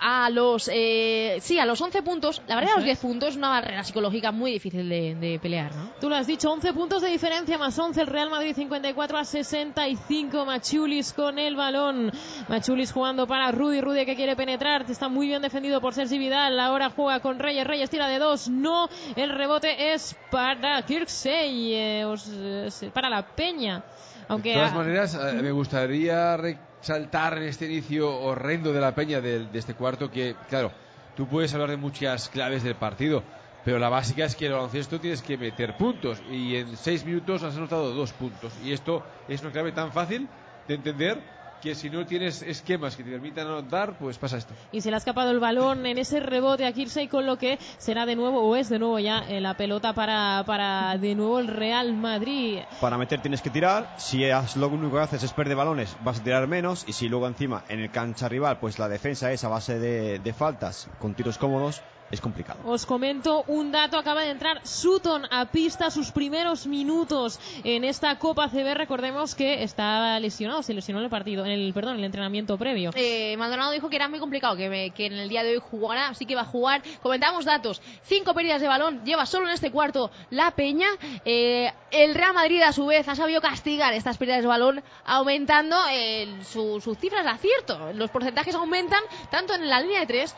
[0.00, 2.42] a los, eh, sí, a los 11 puntos.
[2.46, 5.74] La barrera a los 10 puntos es una barrera psicológica muy difícil de, de pelear,
[5.74, 5.90] ¿no?
[6.00, 8.00] Tú lo has dicho, 11 puntos de diferencia más 11.
[8.02, 10.44] El Real Madrid 54 a 65.
[10.44, 12.12] Machulis con el balón.
[12.48, 13.80] Machulis jugando para Rudy.
[13.80, 14.84] Rudy que quiere penetrar.
[14.88, 16.58] Está muy bien defendido por Sergi Vidal.
[16.60, 17.66] Ahora juega con Reyes.
[17.66, 18.48] Reyes tira de dos.
[18.48, 18.88] No.
[19.16, 21.74] El rebote es para Kirksey.
[21.74, 23.82] eh, eh, para la Peña.
[24.28, 26.36] Aunque de todas a- maneras, eh, me gustaría
[26.84, 30.70] saltar en este inicio horrendo de la peña de, de este cuarto que, claro,
[31.16, 33.22] tú puedes hablar de muchas claves del partido,
[33.64, 37.42] pero la básica es que el baloncesto tienes que meter puntos y en seis minutos
[37.42, 38.52] has anotado dos puntos.
[38.62, 40.28] Y esto es una clave tan fácil
[40.68, 41.22] de entender
[41.64, 44.52] que si no tienes esquemas que te permitan anotar, pues pasa esto.
[44.70, 47.58] Y se le ha escapado el balón en ese rebote a Kirsey, con lo que
[47.78, 51.38] será de nuevo, o es de nuevo ya, eh, la pelota para, para de nuevo
[51.38, 52.58] el Real Madrid.
[52.82, 53.94] Para meter tienes que tirar.
[53.96, 56.84] Si es lo único que haces es perder balones, vas a tirar menos.
[56.86, 60.18] Y si luego encima en el cancha rival, pues la defensa es a base de,
[60.18, 61.80] de faltas con tiros cómodos,
[62.14, 62.58] es complicado.
[62.64, 68.18] Os comento un dato, acaba de entrar Sutton a pista sus primeros minutos en esta
[68.18, 68.74] Copa CB.
[68.74, 72.56] Recordemos que estaba lesionado, se lesionó en el partido, en el perdón, en el entrenamiento
[72.56, 72.90] previo.
[72.94, 75.62] Eh, Maldonado dijo que era muy complicado, que, me- que en el día de hoy
[75.70, 76.82] jugará, así que va a jugar.
[77.02, 80.88] Comentamos datos: cinco pérdidas de balón, lleva solo en este cuarto la Peña.
[81.24, 85.76] Eh, el Real Madrid, a su vez, ha sabido castigar estas pérdidas de balón, aumentando
[85.90, 87.92] eh, su- sus cifras de acierto.
[87.92, 90.34] Los porcentajes aumentan tanto en la línea de tres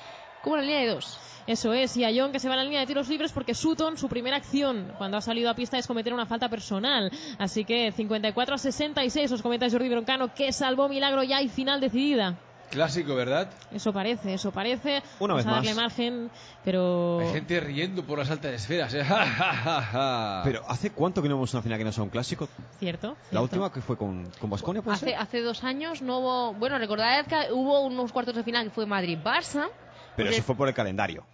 [0.55, 1.19] en la línea de dos.
[1.47, 3.55] Eso es, y a John que se va a la línea de tiros libres porque
[3.55, 7.11] Sutton, su primera acción cuando ha salido a pista es cometer una falta personal.
[7.39, 11.81] Así que 54 a 66, os comenta Jordi Broncano que salvó milagro ya y final
[11.81, 12.35] decidida.
[12.69, 13.49] Clásico, ¿verdad?
[13.71, 15.01] Eso parece, eso parece.
[15.21, 15.83] Una Vamos vez a darle más.
[15.85, 16.31] margen,
[16.65, 17.21] pero.
[17.21, 18.93] Hay gente riendo por las altas esferas.
[18.93, 19.05] ¿eh?
[20.45, 22.49] Pero ¿hace cuánto que no vemos una final que no sea un clásico?
[22.81, 23.11] Cierto.
[23.11, 23.43] La cierto.
[23.45, 25.15] última que fue con, con Baskonia, puede Hace, ser?
[25.17, 26.55] hace dos años no hubo.
[26.55, 29.69] Bueno, recordad que hubo unos cuartos de final que fue Madrid-Barça.
[30.16, 31.24] Pero eso fue por el calendario.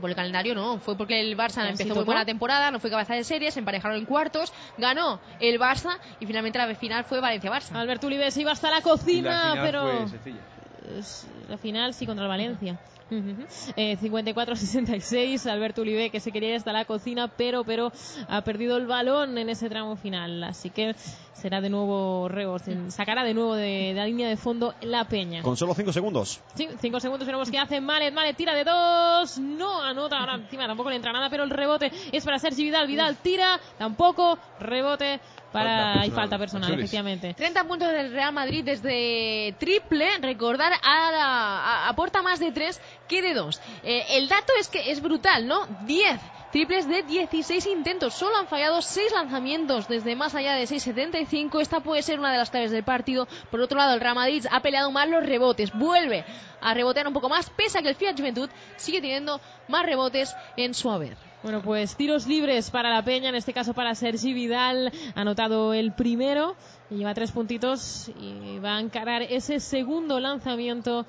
[0.00, 2.90] Por el calendario no, fue porque el Barça ¿Sí empezó muy buena temporada, no fue
[2.90, 7.20] cabeza de serie, se emparejaron en cuartos, ganó el Barça y finalmente la final fue
[7.20, 7.76] Valencia-Barça.
[7.76, 9.98] Alberto Uribe se iba hasta la Y cocina, la final pero.
[9.98, 10.40] fue sencilla.
[10.98, 12.76] es la final sí contra el Valencia.
[13.10, 13.44] Ujú.
[13.76, 17.92] Eh, 54-66, Alberto Uribe que se quería ir hasta la cocina, pero pero
[18.28, 20.94] ha perdido el balón en ese tramo final, así que
[21.32, 25.42] será de nuevo Reos, sacará de nuevo de, de la línea de fondo la peña.
[25.42, 26.40] Con solo 5 segundos.
[26.54, 30.66] Sí, cinco segundos veremos qué hace Malet, Malet tira de dos, no anota, ahora encima
[30.66, 35.20] tampoco le entra nada, pero el rebote es para Sergi Vidal, Vidal tira, tampoco, rebote
[35.54, 37.32] para, Falta hay falta personal, efectivamente.
[37.32, 43.34] 30 puntos del Real Madrid desde triple, recordar, a aporta más de 3 que de
[43.34, 43.60] 2.
[43.84, 45.66] el dato es que es brutal, ¿no?
[45.86, 51.60] 10 triples de 16 intentos, solo han fallado 6 lanzamientos desde más allá de 6.75,
[51.60, 53.26] esta puede ser una de las claves del partido.
[53.50, 56.24] Por otro lado, el Real Madrid ha peleado más los rebotes, vuelve
[56.60, 60.34] a rebotear un poco más, pese a que el Fiat Juventud sigue teniendo más rebotes
[60.56, 61.16] en su haber.
[61.44, 65.74] Bueno, pues tiros libres para la Peña, en este caso para Sergi Vidal, ha anotado
[65.74, 66.56] el primero,
[66.88, 71.04] y lleva tres puntitos y va a encarar ese segundo lanzamiento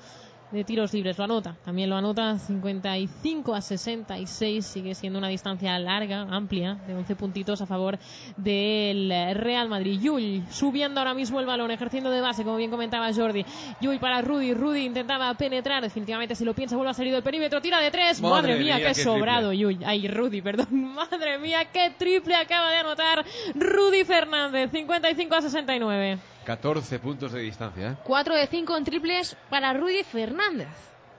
[0.50, 1.18] de tiros libres.
[1.18, 6.94] Lo anota, también lo anota 55 a 66, sigue siendo una distancia larga, amplia, de
[6.94, 7.98] 11 puntitos a favor
[8.36, 10.00] del Real Madrid.
[10.00, 13.44] Yul subiendo ahora mismo el balón, ejerciendo de base, como bien comentaba Jordi.
[13.80, 17.60] Yul para Rudy, Rudy intentaba penetrar, definitivamente se lo piensa, vuelve a salir del perímetro,
[17.60, 19.80] tira de tres, madre, Madre mía, mía, qué qué sobrado Yuy.
[19.84, 20.94] Ay, Rudy, perdón.
[20.94, 24.70] Madre mía, qué triple acaba de anotar Rudy Fernández.
[24.70, 26.18] 55 a 69.
[26.46, 27.90] 14 puntos de distancia.
[27.90, 27.96] ¿eh?
[28.04, 30.68] 4 de 5 en triples para Rudy Fernández.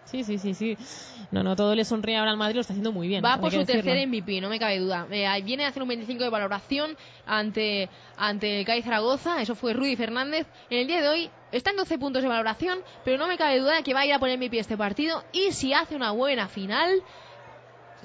[0.06, 0.78] Sí, sí, sí, sí.
[1.32, 3.22] No, no, todo le sonríe ahora al Madrid, lo está haciendo muy bien.
[3.22, 3.84] Va por su decirlo.
[3.84, 5.06] tercer MVP, no me cabe duda.
[5.12, 9.74] Eh, viene a hacer un 25 de valoración ante, ante el CAI Zaragoza, eso fue
[9.74, 10.48] Rudy Fernández.
[10.70, 13.60] En el día de hoy está en 12 puntos de valoración, pero no me cabe
[13.60, 16.12] duda de que va a ir a por MVP este partido y si hace una
[16.12, 17.04] buena final,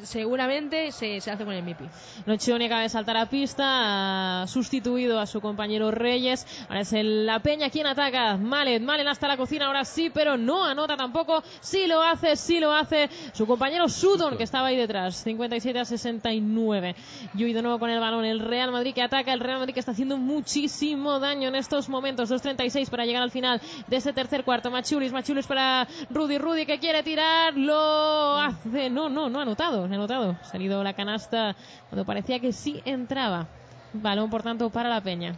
[0.03, 1.85] seguramente se, se hace con el MVP.
[2.27, 6.47] Nochioni acaba de saltar a pista, ha sustituido a su compañero Reyes.
[6.69, 8.37] Ahora es el La Peña quien ataca.
[8.37, 11.43] Malet, Malet hasta la cocina, ahora sí, pero no anota tampoco.
[11.61, 15.17] Sí lo hace, sí lo hace su compañero Sutton, que estaba ahí detrás.
[15.23, 16.95] 57 a 69.
[17.35, 18.25] Yui de nuevo con el balón.
[18.25, 21.89] El Real Madrid que ataca, el Real Madrid que está haciendo muchísimo daño en estos
[21.89, 22.31] momentos.
[22.31, 24.71] 2.36 para llegar al final de este tercer cuarto.
[24.71, 28.91] Machulis, Machulis para Rudy, Rudy que quiere tirar, lo hace.
[28.91, 30.37] No, no, no ha anotado, no ha anotado.
[30.41, 31.57] Ha salido la canasta
[31.89, 33.47] cuando parecía que sí entraba.
[33.93, 35.37] Balón, por tanto, para la Peña.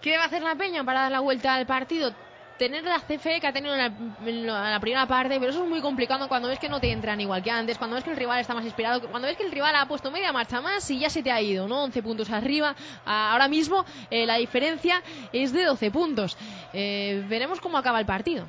[0.00, 2.12] ¿Qué debe hacer la Peña para dar la vuelta al partido?
[2.58, 6.28] Tener la CFE que ha tenido en la, primera parte, pero eso es muy complicado
[6.28, 8.52] cuando ves que no te entran igual que antes, cuando ves que el rival está
[8.52, 11.22] más inspirado, cuando ves que el rival ha puesto media marcha más y ya se
[11.22, 11.84] te ha ido, ¿no?
[11.84, 12.74] 11 puntos arriba.
[13.06, 16.36] Ah, Ahora mismo eh, la diferencia es de 12 puntos.
[16.72, 18.44] Eh, veremos cómo acaba el partido.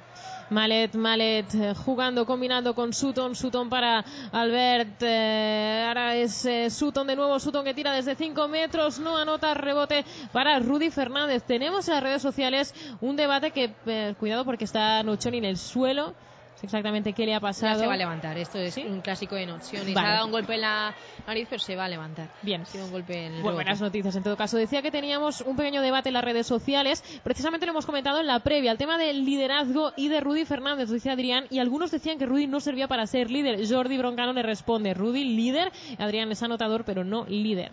[0.49, 7.05] Malet, Malet eh, jugando, combinando con Sutton, Sutton para Albert, eh, ahora es eh, Sutton
[7.07, 11.43] de nuevo, Sutton que tira desde 5 metros, no anota rebote para Rudy Fernández.
[11.43, 15.57] Tenemos en las redes sociales un debate que, eh, cuidado porque está Nuchoni en el
[15.57, 16.15] suelo,
[16.59, 17.79] sé exactamente qué le ha Ya pasado.
[17.79, 18.37] se va a levantar.
[18.37, 18.83] Esto es ¿Sí?
[18.83, 19.87] un clásico de noción.
[19.87, 20.05] Y Vale.
[20.07, 20.93] se ha dado un golpe en la
[21.25, 22.29] nariz, pero se va a levantar.
[22.41, 22.63] Bien.
[22.63, 24.57] Ha un golpe en el Bueno, buenas noticias en todo caso.
[24.57, 27.03] Decía que teníamos un pequeño debate en las redes sociales.
[27.23, 28.71] Precisamente lo hemos comentado en la previa.
[28.71, 31.45] El tema del liderazgo y de Rudy Fernández, dice Adrián.
[31.49, 33.59] Y algunos decían que Rudy no servía para ser líder.
[33.67, 35.71] Jordi Broncano le responde: Rudy, líder.
[35.97, 37.71] Adrián es anotador, pero no líder.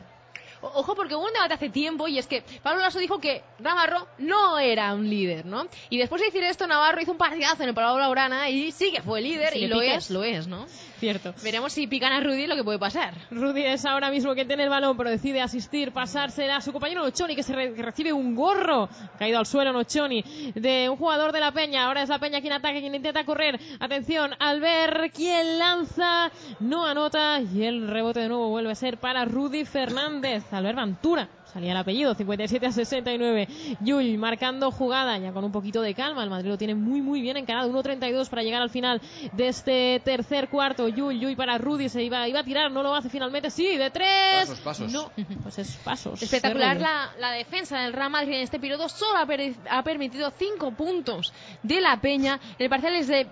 [0.60, 4.06] Ojo, porque hubo un debate hace tiempo y es que Pablo Lasso dijo que Navarro
[4.18, 5.66] no era un líder, ¿no?
[5.90, 8.90] Y después de decir esto, Navarro hizo un partidazo en el Palau Laurana y sí
[8.92, 10.04] que fue líder Si y lo picas.
[10.04, 10.66] es, lo es, ¿no?
[10.98, 11.34] Cierto.
[11.42, 13.12] Veremos si pican a Rudy lo que puede pasar.
[13.30, 17.02] Rudy es ahora mismo quien tiene el balón, pero decide asistir, pasársela a su compañero
[17.02, 18.88] Nochoni, que, se re- que recibe un gorro.
[19.18, 20.22] Caído al suelo Nochoni,
[20.54, 21.84] de un jugador de la Peña.
[21.84, 23.60] Ahora es la Peña quien ataca, quien intenta correr.
[23.78, 26.30] Atención, Albert, quien lanza,
[26.60, 27.40] no anota.
[27.40, 30.44] Y el rebote de nuevo vuelve a ser para Rudy Fernández.
[30.52, 31.28] Albert Ventura.
[31.56, 33.48] Salía el apellido, 57 a 69.
[33.80, 36.22] Yul marcando jugada, ya con un poquito de calma.
[36.22, 37.70] El Madrid lo tiene muy, muy bien encarado.
[37.72, 39.00] 1.32 para llegar al final
[39.32, 40.86] de este tercer cuarto.
[40.88, 41.88] Yul, Yul para Rudy.
[41.88, 43.48] Se iba, iba a tirar, no lo hace finalmente.
[43.48, 44.40] Sí, de tres.
[44.40, 44.92] Pasos, pasos.
[44.92, 45.10] No,
[45.42, 46.22] pues es pasos.
[46.22, 48.90] Espectacular la, la defensa del Real Madrid en este periodo.
[48.90, 52.38] Solo ha, per- ha permitido 5 puntos de la Peña.
[52.58, 53.26] El parcial es de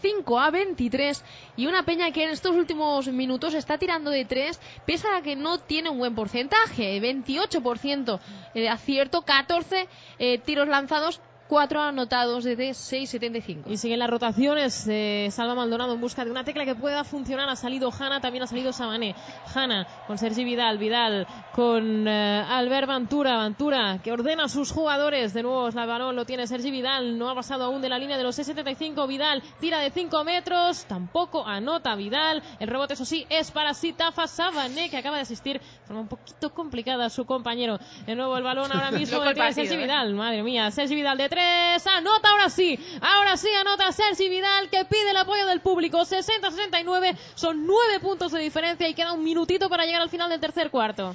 [0.00, 1.24] 5 a 23
[1.56, 5.36] y una Peña que en estos últimos minutos está tirando de 3 pese a que
[5.36, 8.20] no tiene un buen porcentaje, 28%
[8.54, 13.62] de acierto, 14 eh, tiros lanzados, 4 anotados desde 6.75.
[13.66, 14.86] Y siguen las rotaciones.
[14.88, 17.48] eh, Salva Maldonado en busca de una tecla que pueda funcionar.
[17.48, 19.14] Ha salido Hanna, también ha salido Samané.
[19.54, 23.42] Hanna con Sergi Vidal, Vidal con eh, Albert Ventura.
[23.42, 25.32] Ventura que ordena a sus jugadores.
[25.32, 27.18] De nuevo el balón lo tiene Sergi Vidal.
[27.18, 29.06] No ha pasado aún de la línea de los 6.75.
[29.08, 30.84] Vidal tira de 5 metros.
[30.84, 32.42] Tampoco anota Vidal.
[32.60, 35.60] El rebote, eso sí, es para Sitafa Samané que acaba de asistir.
[35.60, 37.78] De forma un poquito complicada a su compañero.
[38.06, 39.86] De nuevo el balón ahora mismo lo el tiene partido, Sergi ¿eh?
[39.86, 40.14] Vidal.
[40.14, 45.10] Madre mía, Sergi Vidal de anota ahora sí, ahora sí anota Sergi Vidal que pide
[45.10, 49.84] el apoyo del público, 60-69, son nueve puntos de diferencia y queda un minutito para
[49.84, 51.14] llegar al final del tercer cuarto.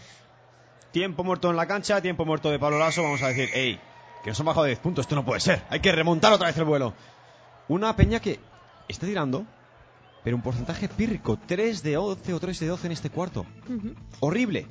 [0.91, 3.01] Tiempo muerto en la cancha, tiempo muerto de Pablo Lasso.
[3.01, 3.79] Vamos a decir, hey,
[4.23, 5.63] que nos han bajado de 10 puntos, esto no puede ser.
[5.69, 6.93] Hay que remontar otra vez el vuelo.
[7.67, 8.39] Una peña que
[8.87, 9.45] está tirando,
[10.23, 11.39] pero un porcentaje pírrico.
[11.47, 13.45] 3 de 11 o 3 de 12 en este cuarto.
[14.19, 14.67] Horrible.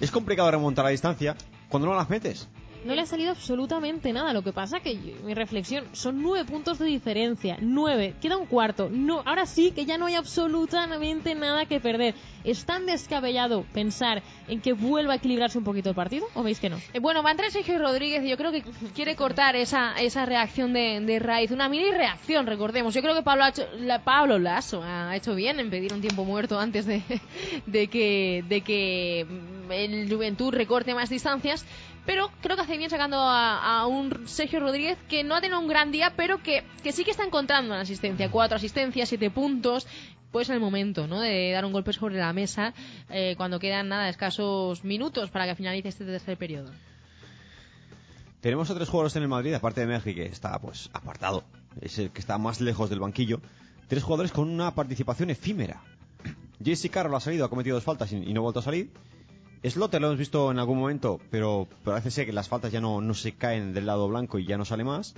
[0.00, 1.36] Es complicado remontar la distancia
[1.68, 2.48] cuando no las metes.
[2.84, 4.32] No le ha salido absolutamente nada.
[4.32, 4.94] Lo que pasa que
[5.24, 7.56] mi reflexión son nueve puntos de diferencia.
[7.60, 8.14] Nueve.
[8.20, 8.88] Queda un cuarto.
[8.90, 12.14] No, ahora sí que ya no hay absolutamente nada que perder.
[12.44, 16.26] ¿Es tan descabellado pensar en que vuelva a equilibrarse un poquito el partido?
[16.34, 16.76] ¿O veis que no?
[16.92, 18.62] Eh, Bueno, va a entrar Sergio Rodríguez y yo creo que
[18.94, 21.50] quiere cortar esa, esa reacción de, de raíz.
[21.50, 22.92] Una mini reacción, recordemos.
[22.94, 26.02] Yo creo que Pablo, ha hecho- la- Pablo Lasso ha hecho bien en pedir un
[26.02, 27.02] tiempo muerto antes de,
[27.66, 29.26] de que, de que
[29.70, 31.64] el Juventud recorte más distancias.
[32.06, 35.58] Pero creo que hace bien sacando a, a un Sergio Rodríguez que no ha tenido
[35.58, 38.30] un gran día, pero que, que sí que está encontrando una asistencia.
[38.30, 39.86] Cuatro asistencias, siete puntos.
[40.30, 41.20] Pues el momento, ¿no?
[41.20, 42.74] De dar un golpe sobre la mesa
[43.08, 46.72] eh, cuando quedan nada escasos minutos para que finalice este tercer periodo.
[48.40, 51.44] Tenemos a tres jugadores en el Madrid, aparte de Messi, que está pues apartado.
[51.80, 53.40] Es el que está más lejos del banquillo.
[53.86, 55.80] Tres jugadores con una participación efímera.
[56.62, 58.90] Jesse Carroll ha salido, ha cometido dos faltas y no ha vuelto a salir.
[59.70, 63.14] Slotter lo hemos visto en algún momento, pero parece que las faltas ya no, no
[63.14, 65.14] se caen del lado blanco y ya no sale más.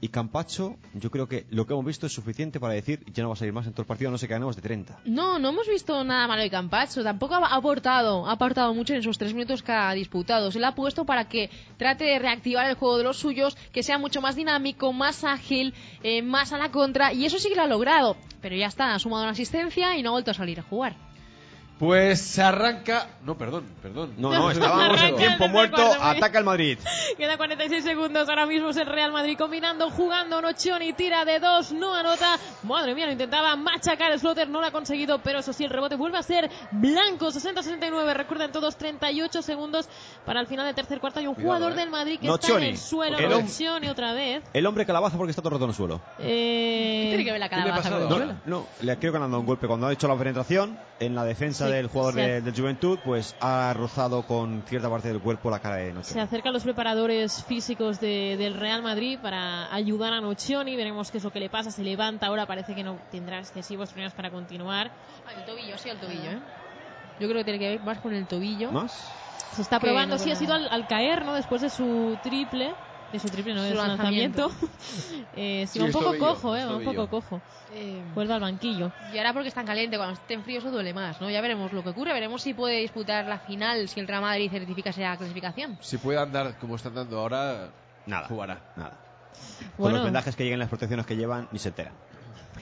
[0.00, 3.30] Y Campacho, yo creo que lo que hemos visto es suficiente para decir ya no
[3.30, 4.98] va a salir más en todo el partido, no sé que ganemos de 30.
[5.06, 7.02] No, no hemos visto nada malo de Campacho.
[7.02, 10.50] Tampoco ha aportado, ha aportado mucho en esos tres minutos que ha disputado.
[10.50, 13.82] Se le ha puesto para que trate de reactivar el juego de los suyos, que
[13.82, 17.14] sea mucho más dinámico, más ágil, eh, más a la contra.
[17.14, 18.16] Y eso sí que lo ha logrado.
[18.42, 20.96] Pero ya está, ha sumado una asistencia y no ha vuelto a salir a jugar.
[21.78, 23.08] Pues se arranca.
[23.24, 24.14] No, perdón, perdón.
[24.16, 26.78] No, no, estábamos en tiempo el muerto, ataca el Madrid.
[27.18, 28.28] Queda 46 segundos.
[28.28, 30.40] Ahora mismo es el Real Madrid combinando, jugando.
[30.40, 32.38] Nochioni tira de dos, no anota.
[32.62, 35.18] Madre mía, lo intentaba machacar Slotter, no lo ha conseguido.
[35.18, 37.26] Pero eso sí, el rebote vuelve a ser blanco.
[37.32, 38.14] 60-69.
[38.14, 39.88] Recuerden todos 38 segundos
[40.24, 41.18] para el final del tercer cuarto.
[41.18, 41.80] Hay un Cuidado, jugador eh.
[41.80, 42.54] del Madrid que Nocioni.
[42.54, 43.18] está en el suelo.
[43.18, 44.44] El Nocioni otra vez.
[44.52, 46.00] El hombre calabaza porque está todo el rato en el suelo.
[46.20, 48.08] Eh, Tiene que ver la ¿qué le ha calabaza pasado?
[48.08, 50.16] con el No, no, le creo que han dado un golpe cuando ha hecho la
[50.16, 54.62] penetración en la defensa Sí, del jugador se de- del Juventud, pues ha rozado con
[54.66, 56.20] cierta parte del cuerpo la cara de Se Noche.
[56.20, 60.76] acercan los preparadores físicos de- del Real Madrid para ayudar a Nocioni.
[60.76, 61.70] Veremos qué es lo que le pasa.
[61.70, 62.46] Se levanta ahora.
[62.46, 64.90] Parece que no tendrá excesivos problemas para continuar.
[65.26, 66.40] Ah, el tobillo, sí, el tobillo, ¿eh?
[67.18, 68.72] Yo creo que tiene que ver más con el tobillo.
[68.72, 68.92] ¿Más?
[69.54, 71.34] Se está probando, no sí, ha sido al, al caer, ¿no?
[71.34, 72.74] Después de su triple.
[73.12, 74.50] De su triple, no, de Su lanzamiento.
[75.32, 76.64] eh, sí, Sí, va un poco tobillo, cojo, ¿eh?
[76.64, 77.42] Va un poco cojo.
[77.76, 78.92] Eh, Vuelve al banquillo.
[79.12, 81.28] Y ahora porque está en caliente, cuando esté en frío eso duele más, ¿no?
[81.28, 84.48] Ya veremos lo que ocurre, veremos si puede disputar la final, si el Real Madrid
[84.50, 85.76] certifica esa clasificación.
[85.80, 87.70] Si puede andar como están dando ahora,
[88.06, 88.28] Nada.
[88.28, 88.60] jugará.
[88.76, 88.96] Nada.
[89.76, 91.94] Con los vendajes que lleguen, las protecciones que llevan, ni se enteran.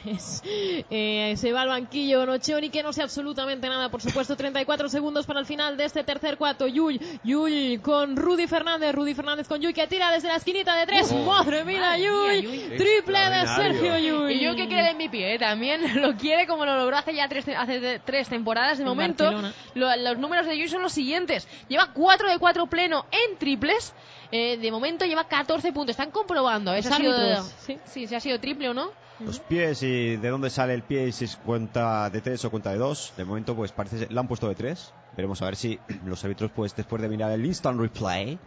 [0.04, 0.42] Pues
[0.90, 4.36] eh, se va al banquillo Nocheoni que no sé absolutamente nada, por supuesto.
[4.36, 6.66] 34 segundos para el final de este tercer cuarto.
[6.66, 10.86] Yul, Yul con Rudy Fernández, Rudy Fernández con Yul que tira desde la esquinita de
[10.86, 11.12] tres.
[11.12, 12.42] Madre mía, Madre mía, Yul.
[12.42, 12.76] Yul.
[12.76, 13.46] Triple de.
[13.46, 14.30] Sergio Yul.
[14.32, 15.38] Y yo que quiere el MVP, ¿eh?
[15.38, 18.78] también lo quiere como lo logró hace ya tres, hace tres temporadas.
[18.78, 19.30] De En momento,
[19.74, 21.46] lo- los números de Yui son los siguientes.
[21.68, 23.94] Lleva 4 de 4 pleno en triples.
[24.34, 25.90] Eh, de momento lleva 14 puntos.
[25.90, 27.78] Están comprobando si Los ha sido, árbitros, sí.
[27.84, 28.90] sí, si ha sido triple o no.
[29.20, 32.50] Los pies y de dónde sale el pie y si es cuenta de 3 o
[32.50, 33.14] cuenta de 2.
[33.16, 34.92] De momento, pues parece la han puesto de 3.
[35.16, 38.38] Veremos a ver si los árbitros, pues después de mirar el instant replay,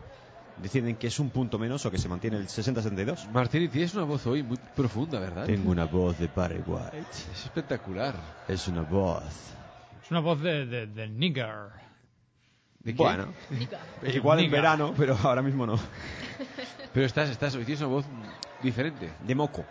[0.58, 3.30] deciden que es un punto menos o que se mantiene el 60-62.
[3.32, 5.46] Martini, tienes una voz hoy muy profunda, ¿verdad?
[5.46, 7.08] Tengo una voz de Barry White.
[7.34, 8.16] Es espectacular.
[8.48, 9.24] Es una voz.
[10.04, 11.86] Es una voz de, de, de nigger.
[12.80, 13.02] ¿De qué?
[13.02, 13.28] Bueno,
[14.14, 15.80] igual en verano, pero ahora mismo no.
[16.94, 18.06] Pero estás, estás, hoy tienes una voz
[18.62, 19.12] diferente.
[19.26, 19.66] De moco.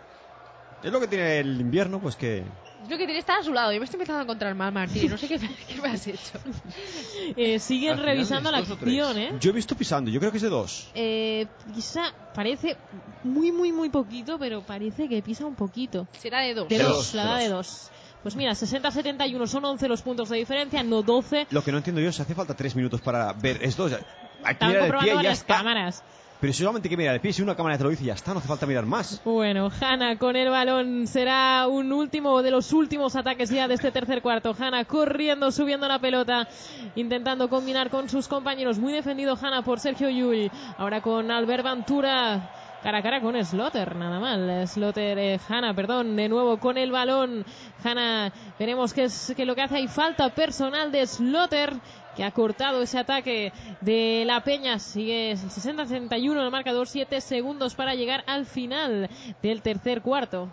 [0.85, 2.37] Es lo que tiene el invierno, pues que
[2.83, 3.71] Es lo que tiene estar a su lado.
[3.73, 5.09] Yo me estoy empezando a encontrar mal, Martín.
[5.09, 6.39] No sé qué, qué me has hecho.
[7.35, 9.17] Eh, siguen revisando es la dos acción.
[9.17, 9.33] ¿eh?
[9.39, 10.11] yo he visto pisando.
[10.11, 10.91] Yo creo que es de 2.
[10.93, 12.77] Eh, pisa, parece
[13.23, 16.07] muy, muy, muy poquito, pero parece que pisa un poquito.
[16.19, 16.69] Será de dos.
[16.69, 17.67] De De dos, dos, la de da de dos.
[17.67, 17.91] dos.
[18.21, 21.47] Pues mira, 60-71 son 11 los puntos de diferencia, no 12.
[21.49, 24.73] Lo que no entiendo yo es si hace falta 3 minutos para ver que Estaban
[24.73, 25.57] mirar el comprobando está.
[25.57, 26.03] cámaras.
[26.39, 27.33] Pero solamente hay que mirar el pie.
[27.33, 28.33] Si una cámara te lo dice, ya está.
[28.33, 29.21] No hace falta mirar más.
[29.23, 33.91] Bueno, Hanna con el balón será un último de los últimos ataques ya de este
[33.91, 34.55] tercer cuarto.
[34.57, 36.47] Hanna corriendo, subiendo la pelota,
[36.95, 38.79] intentando combinar con sus compañeros.
[38.79, 40.51] Muy defendido Hanna por Sergio Yul.
[40.77, 42.51] Ahora con Albert Ventura.
[42.85, 44.67] Cara a cara con Slotter, nada mal.
[44.67, 47.43] Slotter, eh, Hanna, perdón, de nuevo con el balón.
[47.83, 49.77] Hanna, veremos qué es que lo que hace.
[49.77, 51.73] Hay falta personal de Slotter,
[52.15, 53.51] que ha cortado ese ataque
[53.81, 54.79] de la Peña.
[54.79, 59.09] Sigue 60-61 el marcador, 7 segundos para llegar al final
[59.41, 60.49] del tercer cuarto.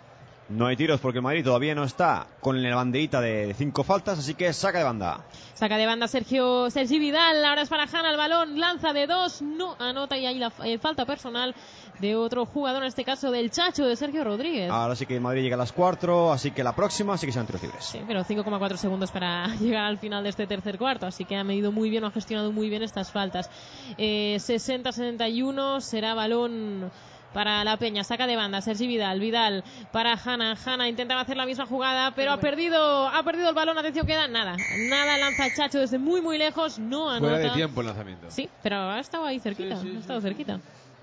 [0.53, 4.19] No hay tiros porque el Madrid todavía no está con la banderita de 5 faltas,
[4.19, 5.21] así que saca de banda.
[5.55, 9.41] Saca de banda Sergio Sergi Vidal, ahora es para Hanna el balón, lanza de dos,
[9.41, 11.55] no anota y hay la eh, falta personal
[11.99, 14.69] de otro jugador, en este caso del Chacho de Sergio Rodríguez.
[14.69, 17.31] Ahora sí que el Madrid llega a las 4, así que la próxima sí que
[17.31, 17.85] serán tiros libres.
[17.85, 21.43] Sí, pero 5,4 segundos para llegar al final de este tercer cuarto, así que ha
[21.43, 23.49] medido muy bien o ha gestionado muy bien estas faltas.
[23.97, 26.91] Eh, 60-61 será balón
[27.33, 31.45] para la Peña, saca de banda Sergi Vidal, Vidal para Hanna, Hanna intentaba hacer la
[31.45, 34.55] misma jugada, pero ha perdido, ha perdido el balón, atención queda nada,
[34.89, 37.33] nada lanza el Chacho desde muy muy lejos, no anota.
[37.33, 38.27] Fuera de tiempo el lanzamiento.
[38.29, 40.27] Sí, pero ha estado ahí cerquita, Sí, sí, ha estado sí.
[40.27, 40.59] cerquita.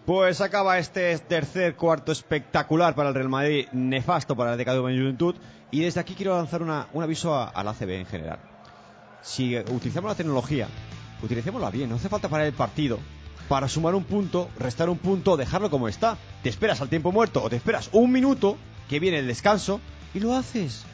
[0.07, 4.81] Pues acaba este tercer cuarto espectacular para el Real Madrid, nefasto para el de Cadu
[4.83, 5.35] Juventud.
[5.71, 8.39] Y desde aquí quiero lanzar una- un aviso a, a la ACB en general.
[9.23, 10.67] Si utilizamos la tecnología,
[11.23, 12.99] utilicémosla bien, no hace falta parar el partido
[13.51, 16.17] para sumar un punto, restar un punto, dejarlo como está.
[16.45, 18.57] Te esperas al tiempo muerto o te esperas un minuto
[18.89, 19.81] que viene el descanso
[20.15, 20.85] y lo haces.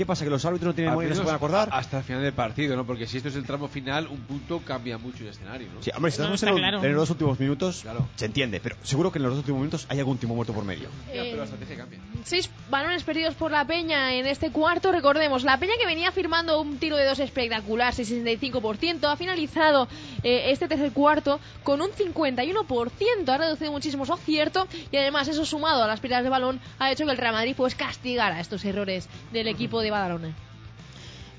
[0.00, 0.24] ¿Qué pasa?
[0.24, 1.68] ¿Que los árbitros no tienen memoria y no se pueden acordar?
[1.72, 2.86] Hasta el final del partido, ¿no?
[2.86, 5.82] Porque si esto es el tramo final, un punto cambia mucho el escenario, ¿no?
[5.82, 6.82] Sí, hombre, si No, estamos está en, claro.
[6.82, 8.08] en los dos últimos minutos, Claro.
[8.16, 10.64] se entiende, pero seguro que en los dos últimos minutos hay algún timo muerto por
[10.64, 10.88] medio.
[11.08, 11.98] Ya, Eh, pero la estrategia cambia.
[12.24, 14.90] Seis balones perdidos por la Peña en este cuarto.
[14.90, 19.86] Recordemos, la Peña que venía firmando un tiro de dos espectacular, 65%, ha finalizado
[20.22, 23.28] eh, este tercer cuarto con un 51%.
[23.28, 26.90] Ha reducido muchísimo su acierto y además eso sumado a las pérdidas de balón ha
[26.90, 30.34] hecho que el Real Madrid pues castigara estos errores del equipo de Badalona.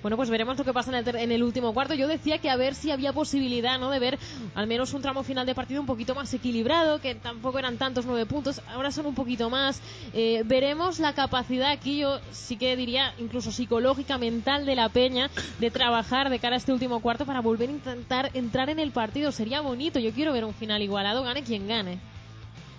[0.02, 1.94] Bueno, pues veremos lo que pasa en el, en el último cuarto.
[1.94, 3.92] Yo decía que a ver si había posibilidad, ¿no?
[3.92, 4.18] De ver
[4.56, 8.08] al menos un tramo final de partido un poquito más equilibrado, que tampoco eran tantos
[8.08, 9.80] nueve puntos, ahora son un poquito más.
[10.14, 15.30] Eh, veremos la capacidad aquí, yo sí que diría, incluso psicológica, mental de la peña,
[15.60, 18.92] de trabajar de cara a este último cuarto para volver a intentar entrar en el
[18.92, 19.32] partido.
[19.32, 22.00] Sería bonito, yo quiero ver un final igualado, gane quien gane.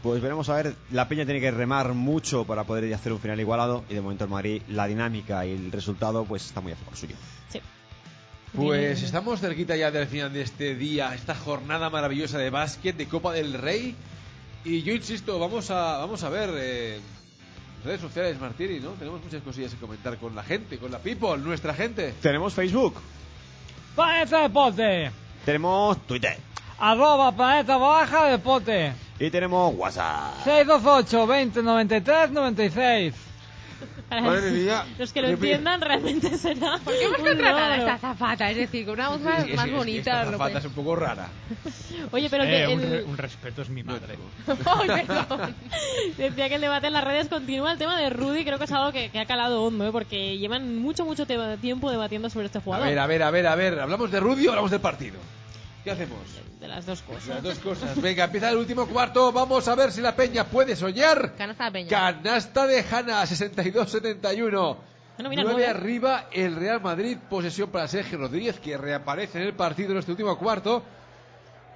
[0.02, 3.38] Pues veremos a ver, la Peña tiene que remar mucho para poder hacer un final
[3.38, 6.76] igualado y de momento el Madrid, la dinámica y el resultado pues está muy a
[6.76, 7.14] favor suyo.
[7.50, 7.60] Sí.
[8.54, 9.04] Pues Bien.
[9.04, 13.32] estamos cerquita ya del final de este día, esta jornada maravillosa de básquet, de Copa
[13.32, 13.94] del Rey.
[14.64, 17.00] Y yo insisto, vamos a, vamos a ver eh,
[17.84, 18.90] redes sociales, Martiri, ¿no?
[18.90, 22.12] Tenemos muchas cosillas que comentar con la gente, con la people, nuestra gente.
[22.20, 22.94] Tenemos Facebook,
[25.44, 26.51] tenemos Twitter
[26.86, 28.92] Arroba Planeta Baja Deporte.
[29.20, 30.42] y tenemos WhatsApp.
[30.42, 33.14] 628 20 93 96.
[34.08, 34.84] Para Madre mía.
[34.98, 38.50] los que lo entiendan realmente será ¿Por qué hemos un contratado a esta zafata?
[38.50, 40.10] Es decir, con una voz más, Es que- más es que bonita.
[40.10, 41.28] esta no zafata es un poco rara.
[42.10, 44.18] Oye, pero Eh, que un, el- re- un respeto es mi madre.
[44.46, 45.54] Perdón.
[46.18, 47.70] Decía que el debate en las redes continúa.
[47.72, 49.92] El tema de Rudy creo que es algo que, que ha calado hondo, ¿eh?
[49.92, 51.26] porque llevan mucho, mucho
[51.60, 52.88] tiempo debatiendo sobre este A jugador.
[52.88, 53.78] ver, a ver, a ver, a ver.
[53.80, 55.18] ¿Hablamos de Rudy o hablamos del partido?
[55.84, 56.18] ¿Qué hacemos?
[56.60, 57.26] De las dos cosas.
[57.26, 58.00] Las dos cosas.
[58.00, 59.32] Venga, empieza el último cuarto.
[59.32, 61.34] Vamos a ver si la Peña puede soñar.
[61.36, 61.88] Canasta de Peña.
[61.90, 64.76] Canasta de Hanna, 62-71.
[65.16, 65.66] Bueno, mira, 9 nueve.
[65.66, 70.12] arriba el Real Madrid, posesión para Sergio Rodríguez, que reaparece en el partido en este
[70.12, 70.82] último cuarto.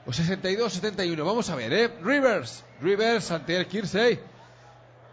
[0.06, 1.90] O 62-71, vamos a ver, ¿eh?
[2.00, 4.20] Rivers, Rivers ante el Kirsey.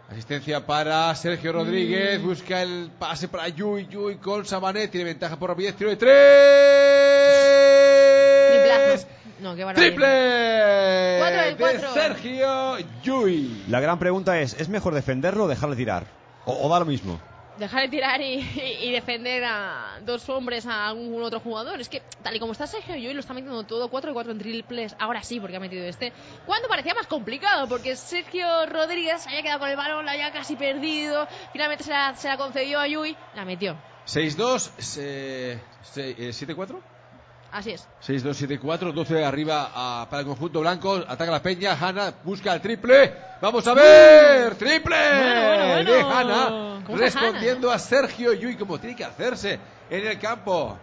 [0.08, 2.24] Asistencia para Sergio Rodríguez, Mm.
[2.24, 7.53] busca el pase para Yui, Yui con Sabané, tiene ventaja por rapidez, tiro de tres.
[8.84, 9.08] Triplazo.
[9.40, 9.64] No, qué.
[9.74, 10.06] ¡Triple!
[10.06, 11.92] De cuatro.
[11.94, 13.64] Sergio Yui.
[13.68, 16.06] La gran pregunta es, ¿es mejor defenderlo o dejarle tirar?
[16.44, 17.20] O, o da lo mismo.
[17.58, 21.80] Dejar de tirar y, y- y defender a dos hombres a algún otro jugador.
[21.80, 24.32] Es que, tal y como está Sergio Llull, lo está metiendo todo 4 de 4
[24.32, 24.96] en triples.
[24.98, 26.12] Ahora sí, porque ha metido este.
[26.46, 30.32] Cuando parecía más complicado, porque Sergio Rodríguez se había quedado con el balón, la había
[30.32, 31.28] casi perdido.
[31.52, 33.76] Finalmente se la, se la concedió a Yui, la metió.
[34.06, 36.80] 6-2, se- se- eh, 7-4.
[37.54, 37.86] Así es.
[38.04, 40.96] 6-2-7-4, 12 arriba para el conjunto blanco.
[41.06, 41.76] Ataca la Peña.
[41.80, 43.14] Hanna busca el triple.
[43.40, 44.56] Vamos a ver.
[44.56, 45.92] Triple Bueno, bueno, bueno.
[45.92, 46.82] de Hanna.
[46.84, 50.76] ¿Cómo está Respondiendo a Sergio Yui como tiene que hacerse en el campo.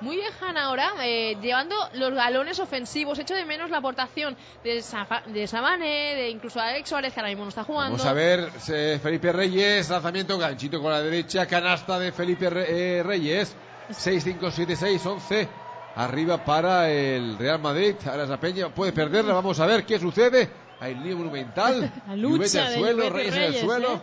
[0.00, 3.18] Muy bien, Hanna, ahora, eh, llevando los galones ofensivos.
[3.18, 4.34] Echo de menos la aportación
[4.64, 7.98] de, Safa- de Sabane, de incluso Alex Suárez, que ahora mismo no está jugando.
[7.98, 8.50] Vamos a ver.
[8.72, 9.90] eh, Felipe Reyes.
[9.90, 11.44] Lanzamiento ganchito con la derecha.
[11.44, 13.54] Canasta de Felipe Re- eh, Reyes.
[13.90, 15.48] 6-5-7-6-11.
[15.96, 17.96] Arriba para el Real Madrid.
[18.06, 18.68] Ahora es la Peña.
[18.68, 19.34] Puede perderla.
[19.34, 20.50] Vamos a ver qué sucede.
[20.80, 21.92] Hay lío monumental.
[22.16, 23.10] Lucha al suelo.
[23.10, 23.94] Reyes en el Reyes, suelo.
[23.94, 24.00] ¿eh?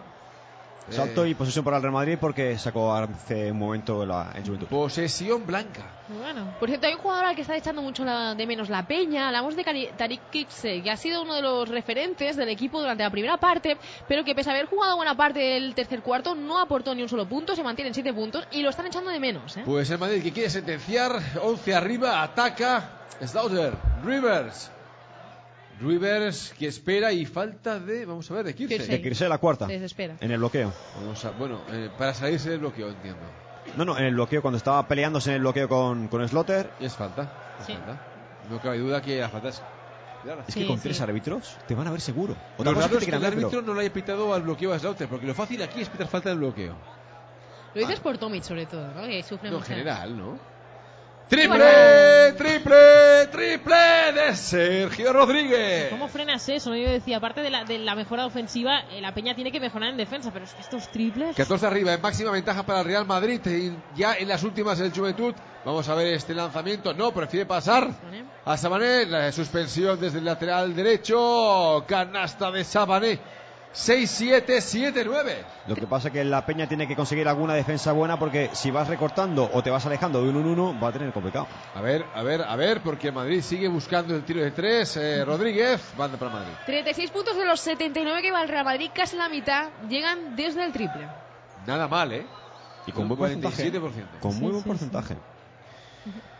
[0.90, 4.46] Salto Eh, y posesión para el Real Madrid porque sacó hace un momento la, en
[4.46, 4.68] Juventud.
[4.68, 5.82] Posesión blanca.
[6.08, 6.54] Bueno.
[6.60, 9.28] Por cierto, hay un jugador al que está echando mucho la- de menos la peña.
[9.28, 13.04] Hablamos de Cari- Tariq Kipse, que ha sido uno de los referentes del equipo durante
[13.04, 13.78] la primera parte,
[14.08, 17.10] pero que pese a haber jugado buena parte del tercer cuarto, no aportó ni un
[17.10, 19.58] solo punto, se mantiene en siete puntos y lo están echando de menos.
[19.58, 19.64] ¿eh?
[19.66, 22.92] Pues el Madrid que quiere sentenciar, 11 arriba, ataca,
[23.26, 23.74] Slaughter,
[24.06, 24.72] Rivers.
[25.80, 28.78] Rivers que espera y falta de, vamos a ver, de Kirse.
[28.78, 28.92] Kirse.
[28.92, 29.68] De Kirse la cuarta.
[29.68, 30.16] Se desespera.
[30.22, 30.74] En el bloqueo.
[31.00, 33.20] Vamos a, bueno, eh, para salirse del bloqueo, entiendo.
[33.76, 36.72] No, no, en el bloqueo, cuando estaba peleándose en el bloqueo con, con Slaughter.
[36.80, 37.74] Y es falta, es Sí.
[37.74, 38.02] falta.
[38.50, 39.62] No cabe duda que la falta es...
[40.24, 40.44] clara.
[40.48, 40.84] Es Sí, que con sí.
[40.84, 42.36] tres árbitros te van a ver seguro.
[42.58, 44.80] Otra Lo raro es que el árbitro pero- no le haya pitado al bloqueo a
[44.80, 46.76] Slaughter, porque lo fácil aquí es pitar falta del bloqueo.
[47.76, 49.04] Lo dices por Tomic, sobre todo, ¿no?
[49.06, 50.40] que sufre No, en mucha- general, ¿no?
[51.30, 52.32] ¡Triple!
[52.38, 53.28] ¡Triple!
[53.32, 53.76] ¡Triple
[54.14, 55.90] de Sergio Rodríguez!
[55.90, 56.70] ¿Cómo frenas eso?
[56.70, 56.78] no?
[56.78, 59.90] Yo decía, aparte de la, de la mejora ofensiva, eh, la Peña tiene que mejorar
[59.90, 61.36] en defensa, pero es que estos triples...
[61.36, 63.42] 14 arriba, en máxima ventaja para el Real Madrid.
[63.46, 65.36] y ya en las últimas del Juventud.
[65.66, 66.94] Vamos a ver este lanzamiento.
[66.94, 67.90] No, prefiere pasar
[68.46, 69.06] a Sabané.
[69.06, 71.84] La suspensión desde el lateral derecho.
[71.86, 73.20] Canasta de Sabané.
[73.78, 75.34] 6-7-7-9.
[75.68, 78.72] Lo que pasa es que la Peña tiene que conseguir alguna defensa buena porque si
[78.72, 81.48] vas recortando o te vas alejando de un 1-1 va a tener complicado.
[81.76, 84.98] A ver, a ver, a ver, porque Madrid sigue buscando el tiro de tres.
[84.98, 86.54] Eh, Rodríguez, banda para Madrid.
[86.66, 90.66] 36 puntos de los 79 que va el Real Madrid, casi la mitad, llegan desde
[90.66, 91.08] el triple.
[91.66, 92.26] Nada mal, ¿eh?
[92.88, 93.72] Y con Un buen porcentaje.
[93.72, 94.20] 47%.
[94.22, 95.16] Con muy Sí, buen sí, porcentaje.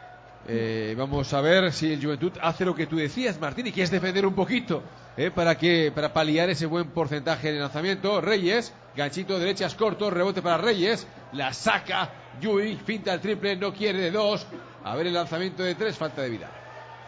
[0.50, 3.84] Eh, vamos a ver si el Juventud hace lo que tú decías, Martín, y que
[3.84, 4.82] es defender un poquito
[5.18, 8.22] eh, para que para paliar ese buen porcentaje de lanzamiento.
[8.22, 14.00] Reyes, ganchito derechas corto, rebote para Reyes, la saca Yui, finta el triple, no quiere
[14.00, 14.48] de dos.
[14.84, 16.50] A ver el lanzamiento de tres, falta de vida.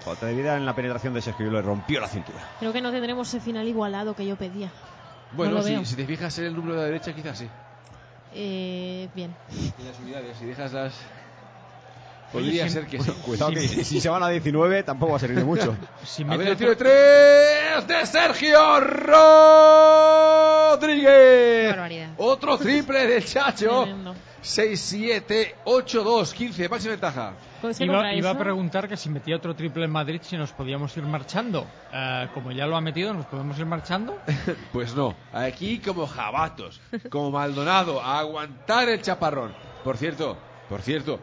[0.01, 2.39] Falta de vida en la penetración de Sergio le rompió la cintura.
[2.59, 4.69] Creo que no tendremos ese final igualado que yo pedía.
[5.31, 7.47] Bueno, si, si te fijas en el número de la derecha, quizás sí.
[8.33, 9.35] Eh, bien.
[9.77, 10.93] En las unidades, si dejas las.
[12.31, 13.19] Podría Oye, ser que Bueno, sí.
[13.25, 13.83] cuidado que Sí.
[13.83, 15.75] si se van a 19 tampoco va a servir de mucho.
[16.05, 18.79] Si A ver el tiro de tres de Sergio
[20.69, 21.69] Rodríguez.
[21.71, 22.09] Barbaridad.
[22.17, 23.83] Otro triple del Chacho.
[23.83, 24.15] Tremendo.
[24.41, 27.33] 6, 7, 8, 2, 15, máxima ventaja.
[27.79, 31.03] Iba, iba a preguntar que si metía otro triple en Madrid, si nos podíamos ir
[31.03, 31.67] marchando.
[31.93, 34.17] Eh, como ya lo ha metido, ¿nos podemos ir marchando?
[34.71, 39.53] Pues no, aquí como jabatos, como Maldonado, a aguantar el chaparrón.
[39.83, 40.37] Por cierto,
[40.69, 41.19] por cierto,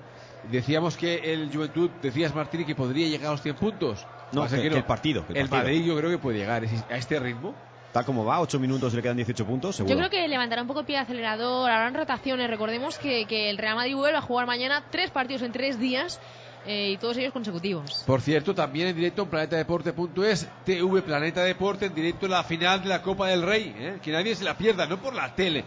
[0.51, 4.07] decíamos que el Juventud, decías Martini, que podría llegar a los 100 puntos.
[4.32, 5.62] No, que- que el partido, que el el partido.
[5.74, 7.55] Madrid yo creo que puede llegar a este ritmo.
[7.92, 9.94] Tal como va, 8 minutos y le quedan 18 puntos, seguro.
[9.94, 12.51] Yo creo que levantará un poco el pie de acelerador, habrán rotaciones.
[12.51, 16.20] Recordemos que, que el Real Madrid vuelve a jugar mañana tres partidos en tres días
[16.66, 18.03] eh, y todos ellos consecutivos.
[18.07, 22.88] Por cierto, también en directo en planetadeporte.es, TV Planeta Deporte, en directo la final de
[22.90, 23.74] la Copa del Rey.
[23.78, 23.99] ¿eh?
[24.03, 25.64] Que nadie se la pierda, no por la tele.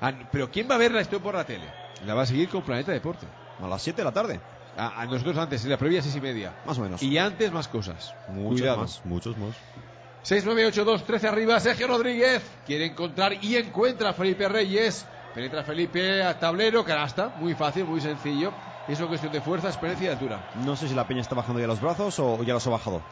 [0.00, 1.64] Ah, Pero ¿quién va a verla esto por la tele?
[2.06, 3.26] La va a seguir con Planeta Deporte.
[3.60, 4.40] A las 7 de la tarde,
[4.76, 6.54] A, a nosotros antes, en la previa seis y media.
[6.64, 7.02] más o menos.
[7.02, 8.14] Y antes más cosas.
[8.28, 8.78] muchos Cuidado.
[8.78, 9.54] más, muchos más.
[10.24, 12.42] 6-9-8-2, 13 arriba, Sergio Rodríguez.
[12.64, 15.04] Quiere encontrar y encuentra a Felipe Reyes.
[15.34, 17.34] Penetra Felipe a tablero, canasta.
[17.38, 18.52] Muy fácil, muy sencillo.
[18.88, 20.50] Es una cuestión de fuerza, experiencia y altura.
[20.64, 23.02] No sé si la Peña está bajando ya los brazos o ya los ha bajado.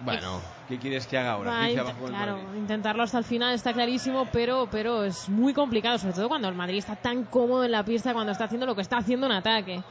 [0.00, 1.64] Bueno, ¿qué quieres que haga ahora?
[1.64, 6.28] Abajo claro, intentarlo hasta el final está clarísimo, pero, pero es muy complicado, sobre todo
[6.28, 8.98] cuando el Madrid está tan cómodo en la pista, cuando está haciendo lo que está
[8.98, 9.82] haciendo en ataque.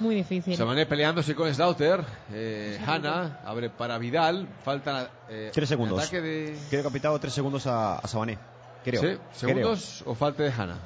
[0.00, 0.56] Muy difícil.
[0.56, 2.02] Samané peleándose con Slaughter.
[2.32, 4.48] Eh, Hanna abre para Vidal.
[4.64, 5.98] Faltan eh, Tres segundos.
[5.98, 6.58] Ataque de.
[6.70, 8.38] Creo que ha pitado tres segundos a, a Sabané.
[8.84, 9.00] Creo.
[9.00, 9.06] ¿Sí?
[9.06, 9.20] Creo.
[9.32, 10.76] ¿Segundos o falta de Hanna?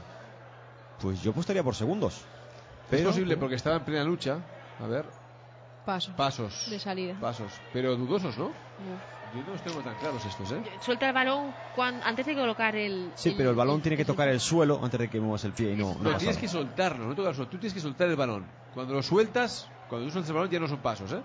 [1.00, 2.20] Pues yo apostaría por segundos.
[2.90, 4.38] Es posible porque estaba en plena lucha.
[4.82, 5.04] A ver,
[5.86, 6.12] Paso.
[6.16, 6.68] pasos.
[6.68, 7.14] De salida.
[7.20, 7.50] Pasos.
[7.72, 8.48] Pero dudosos, ¿no?
[8.48, 9.00] Uf.
[9.34, 10.62] Yo no los tengo tan claros estos, ¿eh?
[10.80, 13.12] Suelta el balón cuan- antes de colocar el.
[13.16, 15.72] Sí, pero el balón tiene que tocar el suelo antes de que muevas el pie
[15.72, 17.50] y no, no tienes que soltarlo, no tocar el suelo.
[17.50, 18.46] Tú tienes que soltar el balón.
[18.74, 21.22] Cuando lo sueltas, cuando tú sueltas el balón ya no son pasos, ¿eh?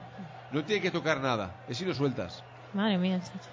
[0.51, 1.55] No tiene que tocar nada.
[1.67, 2.43] Es si lo sueltas.
[2.73, 3.49] Madre mía, chacho.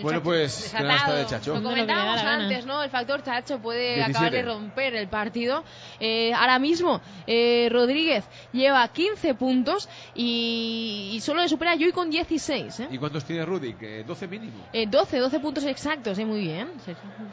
[0.00, 0.88] Bueno, pues, desatado.
[0.88, 1.54] canasta de Chacho.
[1.54, 2.82] Lo comentábamos antes, ¿no?
[2.82, 4.10] El factor Chacho puede 17.
[4.10, 5.64] acabar de romper el partido.
[5.98, 11.92] Eh, ahora mismo, eh, Rodríguez lleva 15 puntos y, y solo le supera a Yui
[11.92, 12.88] con 16, ¿eh?
[12.90, 13.74] ¿Y cuántos tiene Rudy?
[13.74, 14.66] Que 12 mínimo.
[14.72, 16.24] Eh, 12, 12 puntos exactos, ¿eh?
[16.24, 16.70] Muy bien,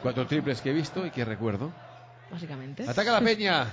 [0.02, 1.72] Cuatro triples que he visto y que recuerdo.
[2.30, 2.84] básicamente.
[2.88, 3.66] Ataca la peña.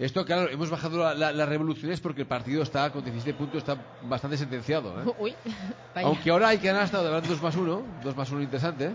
[0.00, 3.58] Esto, claro, hemos bajado la- la- las revoluciones porque el partido está con 17 puntos,
[3.58, 4.98] está bastante sentenciado.
[5.02, 5.12] ¿eh?
[5.18, 5.34] Uy,
[5.94, 6.08] vaya.
[6.08, 8.92] Aunque ahora hay que ganar hasta de 2 más 1, 2 más 1 interesante.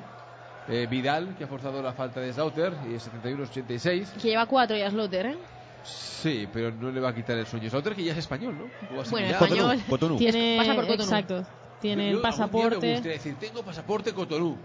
[0.68, 4.14] Eh, Vidal, que ha forzado la falta de Slaughter, y es 71-86.
[4.20, 5.38] Que lleva 4 ya Slotter, ¿eh?
[5.84, 7.70] Sí, pero no le va a quitar el sueño.
[7.70, 8.88] Slaughter, que ya es español, ¿no?
[9.12, 9.34] Bueno, ya.
[9.34, 9.58] español.
[9.60, 10.18] Cotonou, Cotonou.
[10.18, 11.04] Tiene, pasa por Cotonou.
[11.04, 11.46] exacto,
[11.80, 12.76] tiene el pasaporte.
[12.94, 14.58] gustaría decir, tengo pasaporte Cotonou.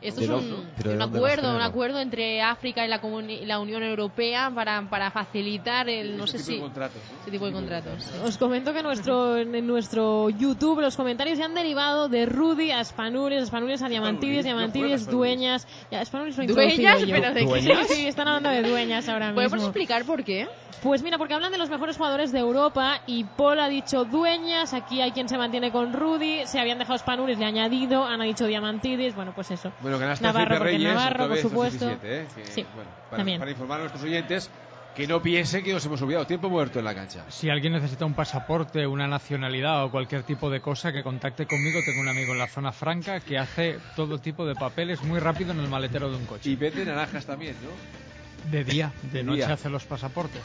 [0.00, 3.44] Esto ¿De es un, ¿Pero de un acuerdo, un acuerdo entre África y la, comuni-
[3.44, 7.20] la Unión Europea para, para facilitar el, no Ese sé tipo de si, contratos, ¿no?
[7.20, 8.02] ese tipo de contratos.
[8.02, 8.10] sí.
[8.24, 12.82] Os comento que nuestro, en nuestro YouTube los comentarios se han derivado de Rudy a
[12.84, 15.66] Spanulis, Spanulis a Diamantidis, juega dueñas.
[15.90, 17.02] Ya, lo he ¿Dueñas?
[17.04, 17.84] ¿Pero de qué?
[17.88, 19.68] Sí, están hablando de dueñas ahora ¿Podemos mismo.
[19.68, 20.48] explicar por qué?
[20.82, 24.74] Pues mira, porque hablan de los mejores jugadores de Europa y Paul ha dicho dueñas,
[24.74, 28.20] aquí hay quien se mantiene con Rudy, se habían dejado Spanulis, le ha añadido, han
[28.20, 29.72] dicho Diamantidis, bueno, pues eso.
[29.80, 31.86] Bueno, ganaste Navarro, Reyes, Navarro, otra por supuesto.
[31.86, 32.26] 17, ¿eh?
[32.34, 33.38] Que, Sí, bueno, para, también.
[33.40, 34.50] para informar a nuestros oyentes
[34.94, 36.26] que no piensen que nos hemos olvidado.
[36.26, 37.24] Tiempo muerto en la cancha.
[37.28, 41.80] Si alguien necesita un pasaporte, una nacionalidad o cualquier tipo de cosa, que contacte conmigo.
[41.84, 45.52] Tengo un amigo en la zona franca que hace todo tipo de papeles muy rápido
[45.52, 46.48] en el maletero de un coche.
[46.48, 48.50] Y vende naranjas también, ¿no?
[48.50, 49.52] De día, de De noche día.
[49.54, 50.40] hace los pasaportes.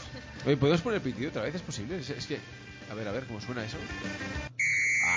[0.45, 1.55] Oye, ¿podemos poner el pitido otra vez?
[1.55, 1.97] ¿Es posible?
[1.99, 2.39] Es, es que...
[2.91, 3.77] A ver, a ver, ¿cómo suena eso?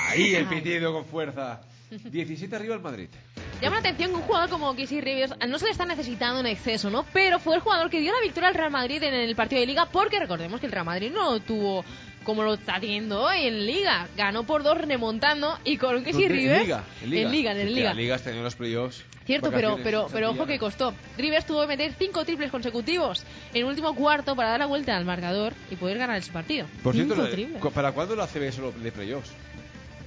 [0.08, 1.60] Ahí el pitido con fuerza.
[1.90, 3.08] 17 arriba el Madrid.
[3.60, 6.46] Llama la atención que un jugador como Casey Rivers no se le está necesitando en
[6.46, 7.04] exceso, ¿no?
[7.12, 9.66] Pero fue el jugador que dio la victoria al Real Madrid en el partido de
[9.66, 11.84] Liga, porque recordemos que el Real Madrid no lo tuvo
[12.24, 14.08] como lo está teniendo hoy en Liga.
[14.16, 16.26] Ganó por dos remontando y con un Casey.
[16.26, 16.60] Rivers.
[16.60, 16.84] En Liga.
[17.02, 17.88] En Liga, En Liga, en Liga.
[17.90, 19.04] La Liga está los playoffs.
[19.24, 20.94] Cierto, pero, pero, pero ojo que costó.
[21.16, 24.96] Rivers tuvo que meter cinco triples consecutivos en el último cuarto para dar la vuelta
[24.96, 26.66] al marcador y poder ganar ese partido.
[26.82, 27.14] Por cierto,
[27.72, 29.30] ¿para cuándo la ACB solo de playoffs?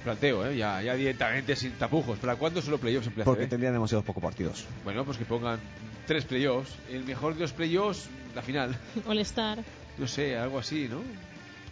[0.04, 0.56] Planteo, ¿eh?
[0.56, 2.18] Ya, ya directamente sin tapujos.
[2.18, 4.64] ¿Para cuándo solo playoffs en Porque tendrían demasiados pocos partidos.
[4.84, 5.58] Bueno, pues que pongan
[6.06, 6.72] tres playoffs.
[6.90, 8.76] El mejor de los playoffs, la final.
[9.06, 9.58] All Star.
[9.98, 11.02] No sé, algo así, ¿no?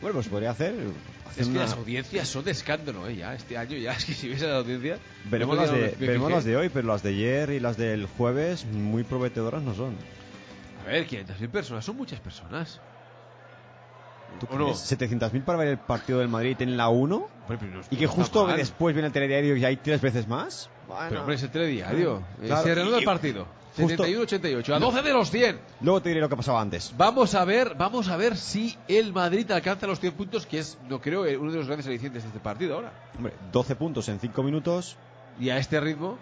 [0.00, 0.74] Bueno, pues podría hacer.
[1.26, 3.16] hacer Es que una- las audiencias son de escándalo, ¿eh?
[3.16, 4.98] Ya, este año ya, es que si ves a la audiencia...
[5.30, 8.64] Veremos, las de, veremos las de hoy, pero las de ayer y las del jueves
[8.66, 9.94] muy prometedoras no son.
[10.84, 12.80] A ver, 500.000 personas, son muchas personas.
[14.40, 14.64] ¿Tú ¿O no?
[14.66, 14.78] crees?
[14.92, 18.06] 700.000 para ver el partido del Madrid en la 1 Hombre, pero no- y que
[18.06, 18.56] justo mal.
[18.56, 20.68] después viene el telediario y hay tres veces más.
[21.08, 22.22] Pero hombre, es el telediario.
[22.42, 23.46] Eh, Claro, Se reanuda y- el partido.
[23.76, 25.58] justo- 71-88, a 12 de los 100.
[25.80, 26.92] Luego te diré lo que pasaba antes.
[26.96, 30.78] Vamos a ver, vamos a ver si el Madrid alcanza los 100 puntos, que es,
[30.88, 32.92] no creo, eh, uno de los grandes alicientes de este partido ahora.
[33.16, 34.96] Hombre, 12 puntos en 5 minutos.
[35.40, 36.18] Y a este ritmo,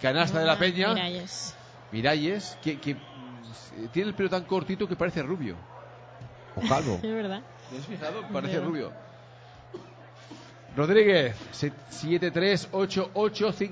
[0.00, 1.54] canasta de la Peña, Miralles.
[1.92, 5.56] Miralles, que, que, mm, tiene el pelo tan cortito que parece rubio.
[6.56, 6.98] O calvo.
[7.02, 7.42] Es verdad.
[7.70, 8.22] ¿Te has fijado?
[8.32, 8.60] Parece Ya.
[8.60, 8.92] rubio.
[10.76, 13.12] Rodríguez, 7-3, 8-8,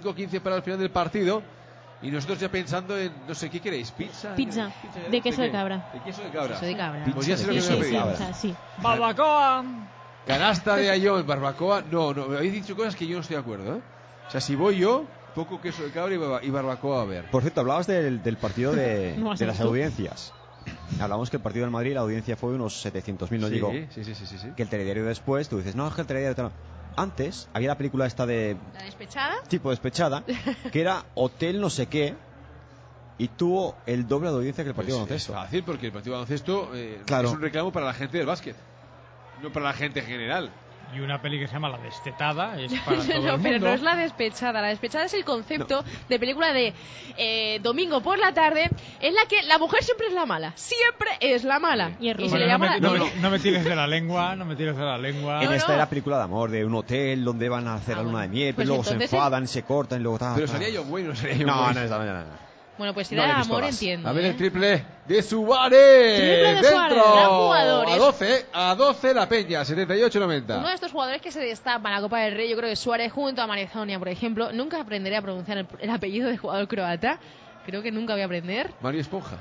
[0.03, 1.43] 5-15 para el final del partido.
[2.01, 3.91] Y nosotros ya pensando en, no sé, ¿qué queréis?
[3.93, 4.35] ¿Pizza?
[4.35, 4.73] Pizza.
[5.05, 5.09] ya?
[5.11, 5.89] De queso de cabra.
[5.93, 6.55] De queso de cabra.
[6.55, 7.05] Queso de cabra.
[7.15, 8.55] Pues ya sé lo que Sí, sí, o sea, sí.
[8.79, 9.65] ¡Barbacoa!
[10.27, 11.83] Canasta de Ayón, barbacoa.
[11.91, 13.81] No, no, me habéis dicho cosas que yo no estoy de acuerdo, ¿eh?
[14.27, 15.05] O sea, si voy yo,
[15.35, 17.31] poco queso de cabra y barba- y barbacoa a ver.
[17.31, 20.33] Por cierto, hablabas del, del partido de, No de las audiencias.
[21.01, 24.05] Hablamos que el partido del Madrid, la audiencia fue unos 700.000, no sí, digo sí,
[24.05, 24.53] sí, sí, sí, sí.
[24.55, 26.35] que el telediario después, tú dices, no, es que el telediario...
[26.37, 26.53] tal".
[26.95, 29.35] Antes había la película esta de La despechada.
[29.49, 30.25] tipo despechada,
[30.71, 32.15] que era Hotel no sé qué,
[33.17, 35.33] y tuvo el doble de audiencia que el partido Pues de es baloncesto.
[35.33, 37.29] fácil porque el partido de baloncesto eh, Claro.
[37.29, 38.57] es un reclamo para la gente del básquet,
[39.41, 40.53] no para la gente en general.
[40.95, 43.73] Y una peli que se llama La Destetada es para todo no, el pero no
[43.73, 44.61] es la despechada.
[44.61, 46.75] La despechada es el concepto de película de
[47.17, 48.69] eh, domingo por la tarde
[49.01, 50.53] en la que la mujer siempre es la mala.
[50.57, 51.93] Siempre es la mala.
[51.99, 53.87] Y se le Bueno, llama no, me, la- no me- no me tires de la
[53.87, 55.43] lengua, no me tires de la lengua.
[55.43, 55.75] En No, esta no.
[55.77, 58.29] era película de amor, de un hotel donde van a hacer Ah, la luna bueno.
[58.33, 60.35] de miel, Pues pero luego se enfadan, se cortan y luego tal.
[60.35, 60.61] Pero tal.
[60.61, 62.25] salía John Wayne, no salía John No, no, esta mañana.
[62.79, 64.09] Bueno, pues si No he amor, entiendo.
[64.09, 64.29] A ver ¿eh?
[64.29, 66.17] el triple de Suárez.
[66.17, 66.71] Triple de Dentro.
[67.05, 67.89] Suárez.
[67.89, 70.69] A es- 12, a 12 la Peña, Uno 78-90.
[70.69, 73.13] de estos jugadores que se destapan en la Copa del Rey, yo creo que Suárez
[73.13, 77.19] junto a Marizonia, por ejemplo, nunca aprenderé a pronunciar el, el apellido de jugador croata.
[77.67, 78.73] Creo que nunca voy a aprender.
[78.81, 79.37] Mario Esponja.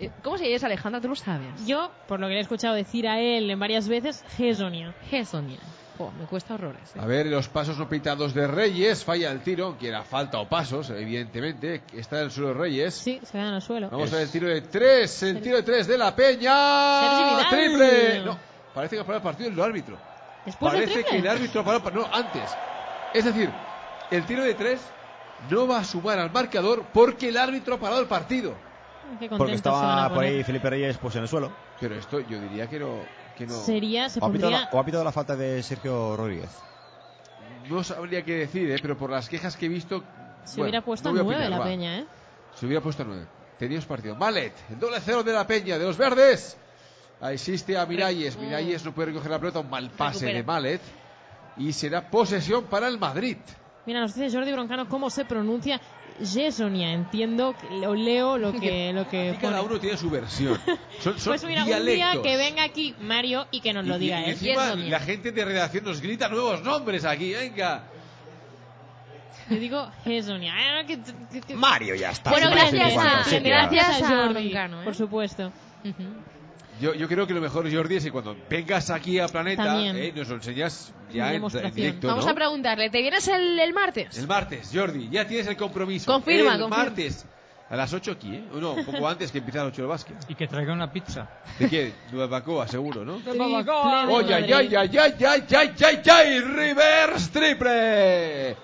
[0.00, 1.00] Eh, ¿Cómo se llama Alejandra?
[1.00, 1.66] ¿Tú lo sabes?
[1.66, 4.94] Yo, por lo que le he escuchado decir a él en varias veces, Gesonia.
[5.08, 5.58] Gesonia.
[5.98, 6.82] Jo, me cuesta horrores.
[6.94, 6.98] ¿eh?
[7.00, 9.04] A ver, los pasos no pitados de Reyes.
[9.04, 11.82] Falla el tiro, que era falta o pasos, evidentemente.
[11.92, 12.94] Está en el suelo Reyes.
[12.94, 13.90] Sí, se quedan al suelo.
[13.90, 15.22] Vamos a ver el tiro de tres.
[15.22, 17.48] El tiro de tres de la Peña.
[17.50, 18.24] Triple.
[18.24, 18.38] No,
[18.74, 19.98] parece que ha parado el partido el árbitro.
[20.44, 21.10] Después Parece triple.
[21.10, 21.90] que el árbitro ha parado.
[21.90, 22.50] No, antes.
[23.14, 23.50] Es decir,
[24.10, 24.80] el tiro de tres
[25.50, 28.54] no va a sumar al marcador porque el árbitro ha parado el partido.
[29.20, 31.52] Qué Porque estaba por ahí Felipe Reyes pues en el suelo.
[31.78, 33.00] Pero esto yo diría que no.
[33.36, 36.16] Que no, Sería, se O ha, pitado la, o ha pitado la falta de Sergio
[36.16, 36.50] Rodríguez.
[37.68, 38.76] no sabría qué decir, ¿eh?
[38.80, 40.02] pero por las quejas que he visto.
[40.44, 41.64] Se bueno, hubiera puesto no nueve la va.
[41.64, 42.06] peña, ¿eh?
[42.54, 43.26] Se hubiera puesto nueve.
[43.58, 44.16] Teníamos partido.
[44.16, 46.56] Mallet, el doble cero de la Peña, de los verdes.
[47.20, 48.36] Ahí existe a Miralles.
[48.36, 50.38] Miralles no puede recoger la pelota, un mal pase Recupera.
[50.38, 50.80] de Mallet.
[51.58, 53.36] Y será posesión para el Madrid.
[53.86, 55.80] Mira, nos dice Jordi Broncano cómo se pronuncia
[56.24, 56.92] Gesonia.
[56.92, 59.70] Entiendo, que- o leo lo que, lo que cada pone.
[59.72, 60.56] uno tiene su versión.
[61.00, 62.16] Son, son Pues mira, dialectos.
[62.16, 64.30] un día que venga aquí Mario y que nos lo Y- diga y, él.
[64.30, 67.84] encima la gente de redacción nos grita nuevos nombres aquí, venga.
[69.50, 72.30] Yo digo que- Mario ya está.
[72.30, 74.84] Bueno, gracias a- gracias Jordi, Broncano, ¿eh?
[74.84, 75.52] por supuesto.
[75.84, 76.02] Ujú.
[76.82, 79.96] Yo, yo creo que lo mejor, Jordi, es que cuando vengas aquí a Planeta, También.
[79.96, 82.32] eh, nos lo enseñas ya en, en directo, Vamos ¿no?
[82.32, 84.18] a preguntarle, ¿te vienes el, el martes?
[84.18, 86.10] El martes, Jordi, ya tienes el compromiso.
[86.12, 86.84] Confirma, el confirma.
[86.84, 87.24] martes.
[87.70, 88.44] A las 8 aquí, ¿eh?
[88.52, 90.16] O no, un poco antes que empiece a las 8 el básquet.
[90.28, 91.30] Y que traiga una pizza.
[91.58, 91.92] ¿De qué?
[92.10, 93.18] Nueva Bacoa, seguro, ¿no?
[93.20, 96.40] De ¡Oye, ay, ay, ay, ay, ay, ay, ay, ay!
[96.40, 98.56] ¡Reverse triple!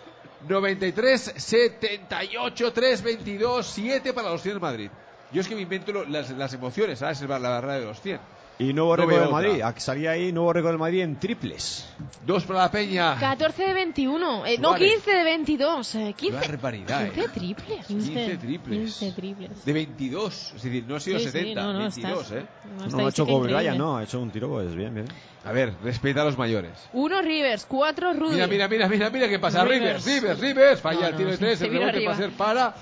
[0.46, 4.90] 93, 78, 3, 22, 7 para los 100 del Madrid.
[5.32, 7.20] Yo es que me invento lo- las, las emociones, ¿sabes?
[7.22, 8.18] La barra de los 100.
[8.60, 9.62] Y nuevo No récord veo del Madrid.
[9.76, 11.88] Salía ahí nuevo récord del Madrid en triples.
[12.26, 13.16] Dos para la Peña.
[13.20, 14.90] 14 de 21, eh, no Suárez.
[14.94, 17.28] 15 de 22, eh, 15, Qué barbaridad, 15 ¿eh?
[17.32, 17.86] triples.
[17.86, 18.78] 15 triples.
[18.98, 19.64] 15 triples.
[19.64, 20.52] De 22.
[20.56, 22.46] Es decir, no ha sido Sí, sí, 70, no, no, 22, estás- ¿eh?
[22.80, 23.52] No, no ha hecho Kobe.
[23.52, 23.96] Bryant, no.
[23.96, 25.06] Ha hecho un tiro, pues bien, bien.
[25.44, 26.72] A ver, respeta a los mayores.
[26.94, 28.34] 1 Rivers, 4 Rudy.
[28.34, 29.62] Mira, mira, mira, mira, mira qué pasa.
[29.64, 30.40] Rivers, Rivers.
[30.40, 30.80] Rivers, Rivers.
[30.80, 31.58] Falla No, el tiro no, de sí, 3.
[31.60, 32.74] se El rebote va a ser para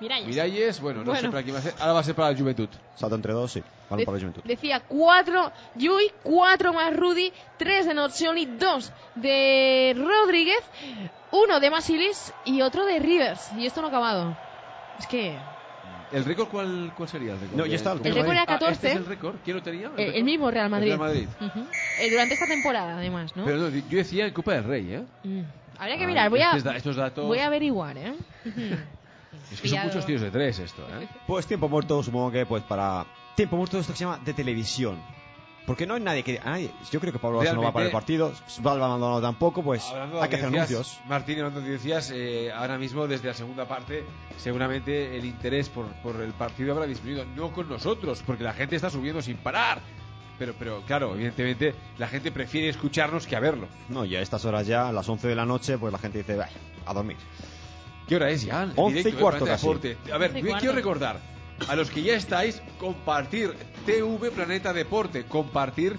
[0.00, 0.26] Miralles.
[0.28, 0.80] Miralles.
[0.80, 1.30] Bueno, no sé Bueno.
[1.32, 1.74] para quién va a ser.
[1.80, 2.68] Ahora va a ser para la Juventud.
[2.94, 3.62] Salto entre dos, sí.
[3.90, 4.42] Balón De- para la Juventud.
[4.44, 10.60] Decía 4 Yui, 4 más Rudy, 3 de Nocioni, 2 de Rodríguez,
[11.32, 13.50] 1 de Masilis y otro de Rivers.
[13.56, 14.36] Y esto no ha acabado.
[14.98, 15.36] Es que
[16.10, 17.32] ¿El récord cuál, cuál sería?
[17.34, 18.88] El, récord No, ya está, el El récord era Ah, ¿Este 14.
[18.92, 19.36] es el récord?
[19.44, 19.88] ¿Quién lo tenía?
[19.88, 20.24] el, el récord?
[20.24, 20.92] mismo Real Madrid.
[20.92, 21.28] El Real Madrid.
[21.40, 21.66] Ujú.
[22.00, 23.44] Eh, durante esta temporada, además, ¿no?
[23.44, 25.02] Pero no, yo decía en Copa del Rey, ¿eh?
[25.24, 25.42] Mm.
[25.78, 28.14] Habría que Ah, mirar, voy a, estos da- estos datos- voy a averiguar, ¿eh?
[29.52, 31.08] Es que son muchos tiros de tres esto, ¿eh?
[31.26, 33.06] Pues tiempo muerto, supongo que pues para...
[33.34, 35.00] Tiempo muerto esto que se llama de televisión.
[35.66, 36.38] Porque no hay nadie que...
[36.38, 38.32] a nadie- yo creo que Pablo Lasso no va para el partido.
[38.60, 41.06] Valva Maldonado tampoco, pues Hablando de hay que hacer audiencias, anuncios.
[41.06, 44.04] Martín, hablando de audiencias, eh, ahora mismo desde la segunda parte,
[44.38, 47.26] seguramente el interés por, por el partido habrá disminuido.
[47.36, 49.80] No con nosotros, porque la gente está subiendo sin parar.
[50.38, 53.66] Pero, pero claro, evidentemente la gente prefiere escucharnos que a verlo.
[53.90, 56.18] No, y a estas horas ya, a las 11 de la noche, pues la gente
[56.18, 56.48] dice, "Bah,
[56.86, 57.16] a dormir.
[58.08, 58.62] ¿Qué hora es ya?
[58.64, 59.66] El 11 y cuarto casi.
[59.68, 61.20] A ver, 11 y yo quiero recordar
[61.68, 63.52] a los que ya estáis, compartir
[63.84, 65.98] TV Planeta Deporte, compartir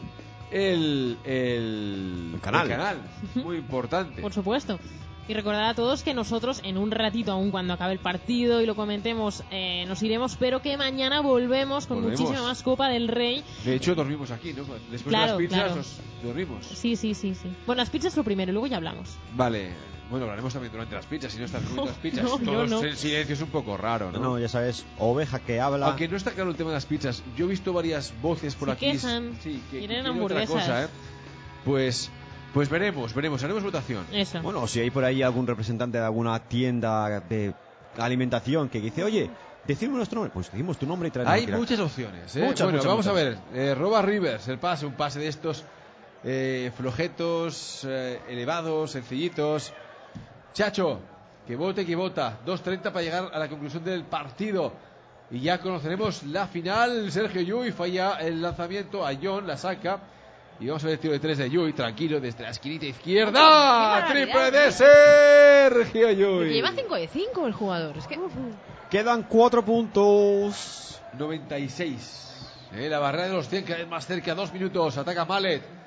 [0.51, 2.63] el, el, El canal.
[2.63, 2.97] el canal.
[3.35, 4.21] Muy importante.
[4.21, 4.79] Por supuesto.
[5.27, 8.65] Y recordar a todos que nosotros en un ratito, aún cuando acabe el partido y
[8.65, 12.19] lo comentemos, eh, nos iremos, pero que mañana volvemos con Volvemos.
[12.19, 13.43] muchísima más Copa del Rey.
[13.63, 14.63] De hecho, dormimos aquí, ¿no?
[14.89, 15.75] Después Claro, de las pizzas claro.
[15.75, 16.65] nos dormimos.
[16.65, 17.47] Sí, sí, sí, sí.
[17.67, 19.09] Bueno, las pizzas lo primero y luego ya hablamos.
[19.35, 19.69] Vale.
[20.09, 22.23] Bueno, hablaremos también durante las pizzas, si no estás comiendo las pizzas.
[22.23, 22.83] no, Todos no.
[22.83, 24.19] en silencio es un poco raro, ¿no?
[24.19, 25.85] No, ya sabes, oveja que habla.
[25.87, 27.21] Aunque no está claro el tema de las pizzas.
[27.37, 28.91] Yo he visto varias voces por Se aquí.
[28.93, 30.49] quejan, Sí, que quieren quieren otra hamburguesas.
[30.49, 30.87] cosa, ¿eh?
[31.65, 32.09] Pues,
[32.53, 33.43] pues veremos, veremos.
[33.43, 34.05] Haremos votación.
[34.11, 34.41] Eso.
[34.41, 37.53] Bueno, si hay por ahí algún representante de alguna tienda de
[37.97, 39.29] alimentación que dice, oye,
[39.67, 42.43] decimos nuestro nombre, pues decimos tu nombre y traemos Hay la- muchas opciones, ¿eh?
[42.43, 43.21] Muchas, bueno, muchas, vamos muchas.
[43.21, 43.37] a ver.
[43.53, 45.63] Eh, Roba Rivers, el pase, un pase de estos
[46.23, 49.71] eh, flojetos, eh, elevados, sencillitos.
[50.53, 50.99] Chacho,
[51.47, 52.39] que vote, que vota.
[52.45, 54.73] 2.30 para llegar a la conclusión del partido.
[55.31, 57.11] Y ya conoceremos la final.
[57.11, 59.99] Sergio Llull falla el lanzamiento a John, la saca.
[60.59, 64.05] Y vamos a ver el tiro de tres de Yui, tranquilo, desde la esquinita izquierda.
[64.07, 66.49] ¡Qué ¡Triple de Sergio Yui!
[66.49, 67.97] Lleva 5 de 5 el jugador.
[67.97, 68.19] Es que.
[68.89, 70.99] Quedan cuatro puntos.
[71.17, 72.69] 96.
[72.73, 74.97] Eh, la barrera de los 100 cada vez más cerca, dos minutos.
[74.97, 75.78] Ataca Mallet.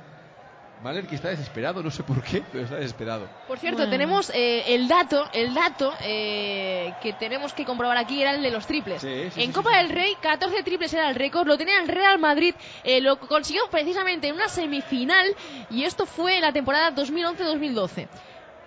[0.83, 3.28] Mallet que está desesperado, no sé por qué, pero está desesperado.
[3.47, 3.91] Por cierto, Bueno.
[3.93, 8.51] tenemos eh, el dato, el dato eh, que tenemos que comprobar aquí era el de
[8.51, 9.01] los triples.
[9.01, 11.78] Sí, sí, en sí, Copa sí, del Rey, 14 triples era el récord, lo tenía
[11.80, 15.26] el Real Madrid, eh, lo consiguió precisamente en una semifinal
[15.70, 18.09] y esto fue en la temporada 2011-2012.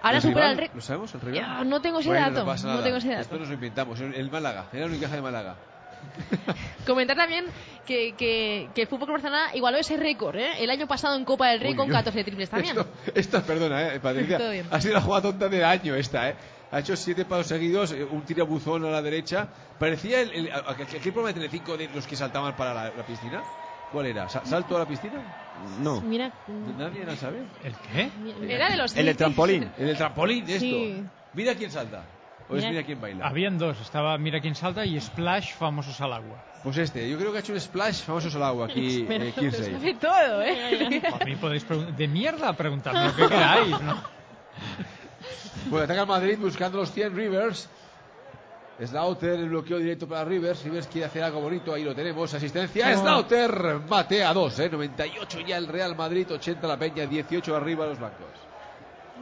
[0.02, 0.76] Ahora ¿El supera el récord.
[0.76, 1.36] ¿Lo sabemos, el rival?
[1.42, 2.84] Ya, no tengo ese Bueno, dato, No, pasa no nada.
[2.86, 3.22] tengo ese dato.
[3.22, 4.00] Esto nos lo inventamos.
[4.00, 5.56] El, Málaga, era la Unicaja de Málaga.
[6.86, 7.46] Comentar también
[7.86, 10.52] que, que, que el Fútbol Club Barcelona igualó ese récord ¿eh?
[10.64, 11.94] el año pasado en Copa del Rey Uy, con uy.
[11.94, 12.78] 14 triples también.
[12.78, 14.40] Esto, esta, perdona, eh, Patricia.
[14.72, 16.36] Ha sido la jugada tonta del año esta, eh.
[16.72, 19.48] Ha hecho siete pasos seguidos, eh, un tirabuzón a la derecha.
[19.80, 23.04] Parecía el, el, aquel aquel programa de Telecinco de los que saltaban para la, la
[23.06, 23.44] piscina.
[23.92, 24.28] ¿Cuál era?
[24.28, 25.22] ¿Sa- ¿Salto a la piscina?
[25.80, 26.02] No.
[26.02, 26.32] Mira,
[26.78, 27.44] Nadie la sabe.
[27.64, 28.10] ¿El qué?
[28.54, 29.70] Era de los El del trampolín.
[29.78, 30.60] En el trampolín, esto.
[30.60, 31.04] Sí.
[31.34, 32.04] Mira quién salta.
[32.50, 33.28] O es Mira- mira quién baila.
[33.28, 36.44] Habían dos, estaba Mira quién salta y Splash, famosos al agua.
[36.64, 39.74] Pues este, yo creo que ha hecho un splash famosos al agua aquí, eh, Kirsey.
[39.74, 41.02] Sabe todo, ¿eh?
[41.22, 43.96] A mí podéis preguntar, de mierda preguntarme lo que queráis, ¿no?
[45.70, 47.68] Bueno, ataca el Madrid buscando los 100 Rivers.
[48.84, 50.64] Slaughter, el bloqueo directo para Rivers.
[50.64, 52.34] Rivers quiere hacer algo bonito, ahí lo tenemos.
[52.34, 52.92] Asistencia.
[52.94, 53.02] Oh.
[53.02, 54.70] Slaughter mate a 2, ¿eh?
[54.70, 58.28] 98 ya el Real Madrid, 80 la Peña, 18 arriba los blancos.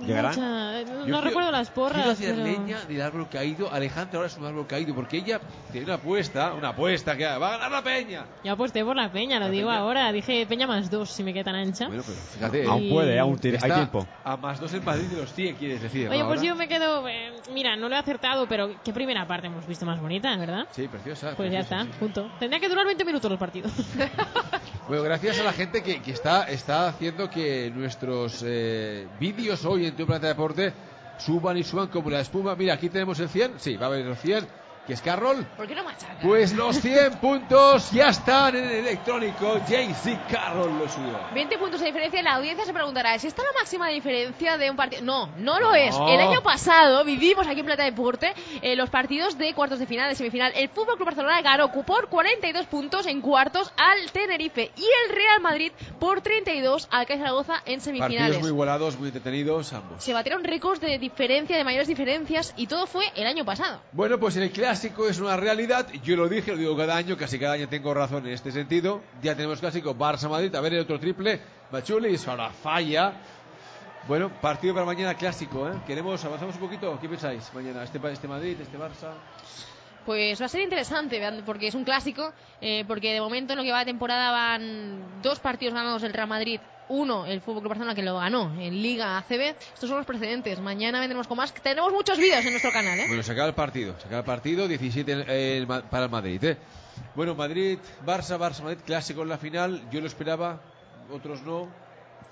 [0.02, 0.32] ¿Llegarán?
[0.32, 1.98] mucha- no Yo recuerdo las porras.
[1.98, 3.72] Quiero hacer pero- leña del árbol caído.
[3.72, 5.40] Alejandro ahora es un árbol caído porque ella
[5.72, 8.26] tiene una apuesta, una apuesta que va a ganar la Peña.
[8.44, 9.80] Yo aposté por la peña, lo La digo Peña.
[9.80, 10.12] ahora.
[10.12, 11.88] Dije peña más dos si me queda tan ancha.
[11.88, 12.66] Bueno, pero fíjate.
[12.68, 14.08] Aún puede, aún tiene- hay tiempo.
[14.24, 16.08] A más 2 en Madrid de los 100, quieres decir.
[16.10, 16.50] Oye, pues Ahora.
[16.50, 17.08] yo me quedo.
[17.08, 20.68] eh, mira, no lo he acertado, pero qué primera parte hemos visto más bonita, ¿verdad?
[20.72, 21.34] Sí, preciosa.
[21.36, 22.00] Pues ya preciosa, está, sí.
[22.00, 22.32] punto.
[22.40, 23.72] Tendría que durar 20 minutos los partidos.
[24.88, 29.83] Bueno, gracias a la gente que, que está, está haciendo que nuestros eh, vídeos hoy
[29.86, 30.74] en Tu Planeta Deporte
[31.18, 32.56] suban y suban como la espuma.
[32.56, 33.54] Mira, aquí tenemos el 100.
[33.58, 34.63] Sí, va a haber los 100.
[34.86, 35.46] Que es Carroll.
[35.58, 36.18] ¿Por qué no machaca?
[36.22, 39.60] Pues los 100 puntos ya están en el electrónico.
[39.68, 41.18] JC Carroll lo subió.
[41.34, 42.22] 20 puntos de diferencia.
[42.22, 45.02] La audiencia se preguntará, ¿es esta la máxima diferencia de un partido?
[45.04, 45.96] No, no lo es.
[45.96, 50.10] El año pasado vivimos aquí en Plata Deporte eh, los partidos de cuartos de final,
[50.10, 50.52] de semifinal.
[50.56, 55.42] El Fútbol Club Barcelona ganó por 42 puntos en cuartos al Tenerife y el Real
[55.42, 58.40] Madrid por 32 al CAI Zaragoza en Partidos semifinales.
[58.40, 60.04] muy igualados, muy entretenidos ambos.
[60.04, 63.82] Se batieron récords de diferencia, de mayores diferencias y todo fue el año pasado.
[63.92, 65.88] Bueno, pues el clásico es una realidad.
[66.04, 69.04] Yo lo dije, lo digo cada año, casi cada año tengo razón en este sentido.
[69.22, 70.54] Ya tenemos clásico Barça-Madrid.
[70.56, 71.40] A ver el otro triple.
[71.72, 73.14] Machulis, ahora falla.
[74.08, 75.74] Bueno, partido para mañana clásico, ¿eh?
[75.86, 76.98] Queremos, avanzamos un poquito.
[77.00, 77.84] ¿Qué pensáis mañana?
[77.84, 79.14] ¿Este, este Madrid, este Barça?
[80.08, 83.64] Pues va a ser interesante, porque es un clásico, eh, porque de momento en lo
[83.64, 86.60] que va de temporada van dos partidos ganados el Real Madrid,
[86.90, 89.56] uno el Fútbol Club Barcelona que lo ganó en Liga ACB.
[89.74, 90.60] Estos son los precedentes.
[90.60, 91.54] Mañana vendremos con más.
[91.54, 93.06] Tenemos muchos vídeos en nuestro canal, ¿eh?
[93.08, 93.96] Bueno, se acaba el partido.
[94.00, 96.58] Se acaba el partido, 17 el- el Ma- para el Madrid, ¿eh?
[97.16, 99.82] Bueno, Madrid, Barça, Barça-Madrid, clásico en la final.
[99.92, 100.62] Yo lo esperaba,
[101.12, 101.68] otros no.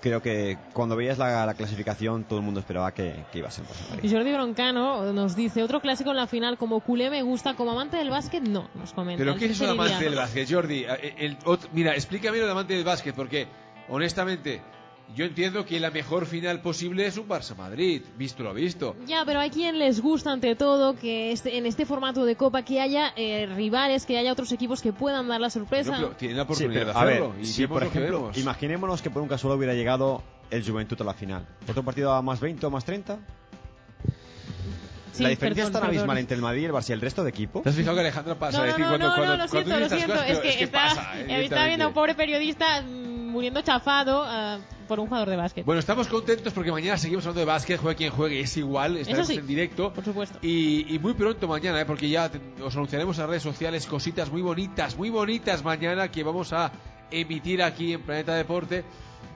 [0.00, 3.50] Creo que cuando veías la, la clasificación todo el mundo esperaba que, que iba a
[3.52, 4.12] ser Barça Y Madrid.
[4.12, 7.96] Jordi Broncano nos dice, otro clásico en la final, como culé me gusta, como amante
[7.98, 9.18] del básquet, no, nos comenta.
[9.20, 10.84] ¿Pero El qué es eso de Cicely amante del básquet, Jordi?
[10.88, 11.36] Eh, el
[11.72, 13.46] mira, explícame lo de amante del básquet, porque
[13.88, 14.62] honestamente
[15.14, 18.96] yo entiendo que la mejor final posible es un Barça-Madrid, visto lo visto.
[19.06, 22.62] Ya, pero hay quien les gusta ante todo que este, en este formato de Copa
[22.62, 25.92] que haya eh, rivales, que haya otros equipos que puedan dar la sorpresa.
[25.96, 27.34] Pero tienen la Sí, oportunidad pero, de a ver, hacerlo.
[27.42, 30.98] y si por lo que ejemplo, imaginémonos que por un casual hubiera llegado el Juventud
[31.02, 31.46] a la final.
[31.68, 33.18] ¿Otro partido a más 20 o más 30?
[35.12, 35.88] Sí, la diferencia perdón, es tan perdón.
[35.98, 37.60] abismal entre el Madrid y el Barça y el resto de equipo.
[37.60, 39.42] ¿Te has fijado que Alejandro pasa No, a no, decir no, cuando, no, cuando, no,
[39.44, 40.14] lo cuando siento, lo siento.
[40.14, 44.22] cosas, Es pero que, está, pasa, estaba viendo a un pobre periodista mm, muriendo chafado
[44.24, 45.64] ah, por un jugador de básquet.
[45.64, 49.26] Bueno, estamos contentos porque mañana seguimos hablando de básquet, juegue quien juegue, es igual, estaremos
[49.26, 49.92] sí, en directo.
[49.92, 50.38] por supuesto.
[50.42, 51.86] Y, y muy pronto mañana, ¿eh?
[51.86, 56.22] porque ya te- os anunciaremos en redes sociales cositas muy bonitas, muy bonitas mañana que
[56.22, 56.70] vamos a
[57.10, 58.84] emitir aquí en Planeta Deporte.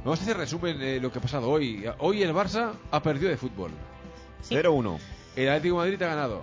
[0.04, 1.84] Vamos a hacer resumen de lo que ha pasado hoy.
[1.98, 3.72] Hoy el Barça ha perdido de fútbol.
[4.42, 4.54] Sí.
[4.54, 4.98] 0-1.
[5.34, 6.42] El Atlético de Madrid ha ganado.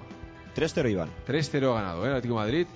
[0.56, 1.10] 3-0 Iván.
[1.28, 2.08] 3-0 ha ganado ¿eh?
[2.08, 2.68] el Atlético de Madrid.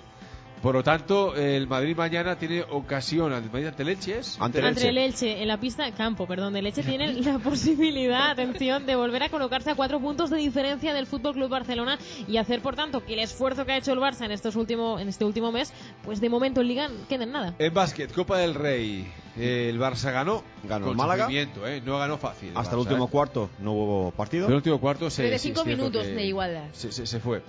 [0.62, 4.36] Por lo tanto, el Madrid mañana tiene ocasión ante el Madrid ante Leche, ¿es?
[4.40, 4.88] Ante el Elche.
[4.88, 7.38] el Elche, en la pista, campo, perdón, del Elche tiene la
[7.72, 11.98] posibilidad, atención, de volver a colocarse a cuatro puntos de diferencia del Fútbol Club Barcelona
[12.26, 14.98] y hacer, por tanto, que el esfuerzo que ha hecho el Barça en estos último,
[14.98, 17.54] en este último mes, pues de momento en Liga queda en nada.
[17.58, 19.06] En básquet, Copa del Rey.
[19.36, 20.42] eh, el Barça ganó.
[20.64, 21.24] Ganó con el Málaga.
[21.26, 21.80] sufrimiento, ¿eh?
[21.86, 22.50] No ganó fácil.
[22.56, 23.08] Hasta el Barça, último ¿eh?
[23.10, 24.46] cuarto no hubo partido.
[24.46, 26.64] Pero el último cuarto se, sí, cinco minutos que de igualdad.
[26.72, 27.42] Se, se- se fue.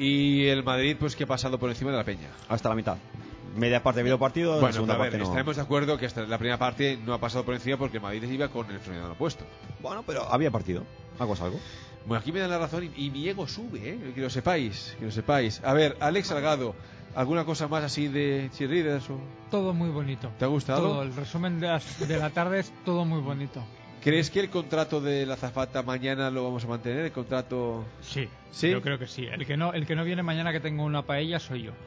[0.00, 2.28] Y el Madrid, pues que ha pasado por encima de la peña.
[2.48, 2.96] Hasta la mitad.
[3.54, 5.24] Media parte ha habido partido, la Bueno, segunda a ver, parte no.
[5.24, 8.22] estaremos de acuerdo que hasta la primera parte no ha pasado por encima porque Madrid
[8.30, 9.44] iba con el frenado puesto.
[9.80, 10.84] Bueno, pero había partido.
[11.18, 11.58] Algo es algo.
[12.06, 14.12] Bueno, aquí me dan la razón y, y mi ego sube, ¿eh?
[14.14, 15.60] Que lo sepáis, que lo sepáis.
[15.64, 16.74] A ver, Alex Salgado,
[17.14, 19.18] ¿alguna cosa más así de cheerleaders o...?
[19.50, 20.30] Todo muy bonito.
[20.38, 20.80] ¿Te ha gustado?
[20.80, 23.62] Todo, el resumen de, las- de la tarde es todo muy bonito.
[24.02, 27.04] ¿Crees que el contrato de la zafata mañana lo vamos a mantener?
[27.04, 27.84] ¿El contrato...?
[28.00, 28.70] Sí, ¿Sí?
[28.70, 29.26] yo creo que sí.
[29.26, 31.72] El que no, el que no viene mañana que tengo una paella soy yo.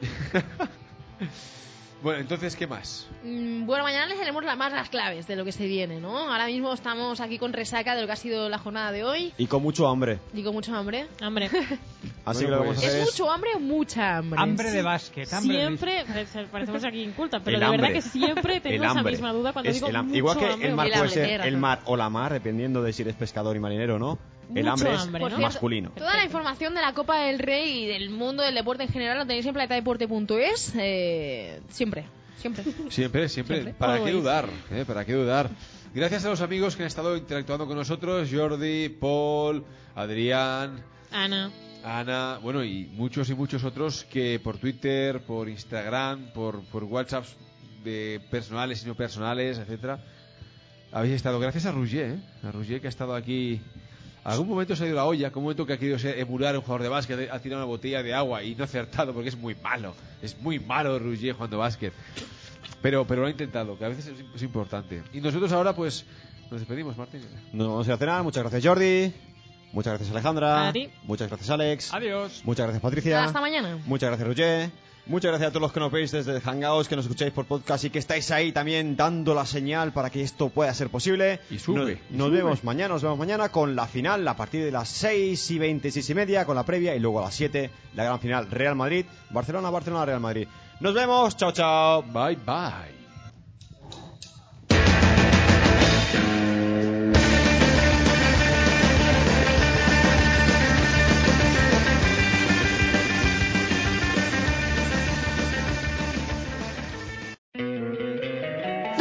[2.04, 3.08] Bueno, entonces, ¿qué más?
[3.24, 6.30] Mm, Bueno, mañana les haremos la- más las claves de lo que se viene, ¿no?
[6.30, 9.32] Ahora mismo estamos aquí con resaca de lo que ha sido la jornada de hoy.
[9.38, 10.18] Y con mucho hambre.
[10.34, 11.06] Digo mucho hambre.
[11.22, 11.48] Hombre,
[12.26, 13.12] Así Bueno, que lo que vamos a pues- hacer ¿Es es...
[13.18, 14.38] mucho hambre o mucha hambre?
[14.40, 17.92] Hambre de básquet, hambre de- siempre, parece- parecemos aquí incultas, pero El de verdad hambre.
[17.94, 19.12] que siempre esa hambre.
[19.12, 21.56] misma duda cuando Es digo mucho Igual que hambre el mar puede hambre, ser el
[21.56, 24.18] mar o la mar, dependiendo de si eres pescador y marinero o no.
[24.54, 25.38] El hambre es hambre, ¿no?
[25.38, 25.90] masculino.
[25.96, 29.18] Toda la información de la Copa del Rey y del mundo del deporte en general
[29.18, 30.72] lo tenéis en planetadeporte.es.
[30.76, 32.04] Eh, siempre,
[32.38, 32.64] siempre.
[32.64, 33.28] Siempre, siempre.
[33.28, 33.74] Siempre.
[33.74, 34.48] ¿Para qué dudar?
[34.70, 34.84] eh?
[34.86, 35.50] ¿Para qué dudar?
[35.94, 39.64] Gracias a los amigos que han estado interactuando con nosotros, Jordi, Paul,
[39.94, 40.82] Adrián,
[41.12, 41.52] Ana,
[41.84, 47.24] Ana, bueno, y muchos y muchos otros que por Twitter, por Instagram, por, por WhatsApp
[47.84, 50.00] de personales y no personales, etcétera,
[50.90, 51.38] habéis estado.
[51.38, 52.18] Gracias a Rougier, ¿eh?
[52.42, 53.60] a Rougier que ha estado aquí.
[54.24, 56.64] Algún momento se ha ido la olla, algún momento que ha querido emular a un
[56.64, 59.36] jugador de básquet, ha tirado una botella de agua y no ha acertado porque es
[59.36, 59.94] muy malo.
[60.22, 61.92] Es muy malo Rougier jugando básquet.
[62.80, 65.02] Pero, pero lo ha intentado, que a veces es, es importante.
[65.12, 66.06] Y nosotros ahora, pues,
[66.50, 67.22] nos despedimos, Martín.
[67.52, 68.22] Nos vamos a ir a cenar.
[68.22, 69.12] Muchas gracias, Jordi.
[69.72, 70.68] Muchas gracias, Alejandra.
[70.68, 70.88] A ti.
[71.02, 71.92] Muchas gracias, Alex.
[71.92, 72.42] Adiós.
[72.44, 73.24] Muchas gracias, Patricia.
[73.24, 73.78] Hasta mañana.
[73.86, 74.70] Muchas gracias, Roger.
[75.06, 77.84] Muchas gracias a todos los que nos veis desde Hangouts, que nos escucháis por podcast
[77.84, 81.40] y que estáis ahí también dando la señal para que esto pueda ser posible.
[81.50, 82.36] Y sube, Nos, y nos sube.
[82.38, 86.08] vemos mañana, nos vemos mañana con la final a partir de las 6 y 26
[86.08, 89.04] y media, con la previa y luego a las 7 la gran final Real Madrid,
[89.30, 90.48] Barcelona, Barcelona, Real Madrid.
[90.80, 92.02] Nos vemos, chao, chao.
[92.02, 92.93] Bye, bye.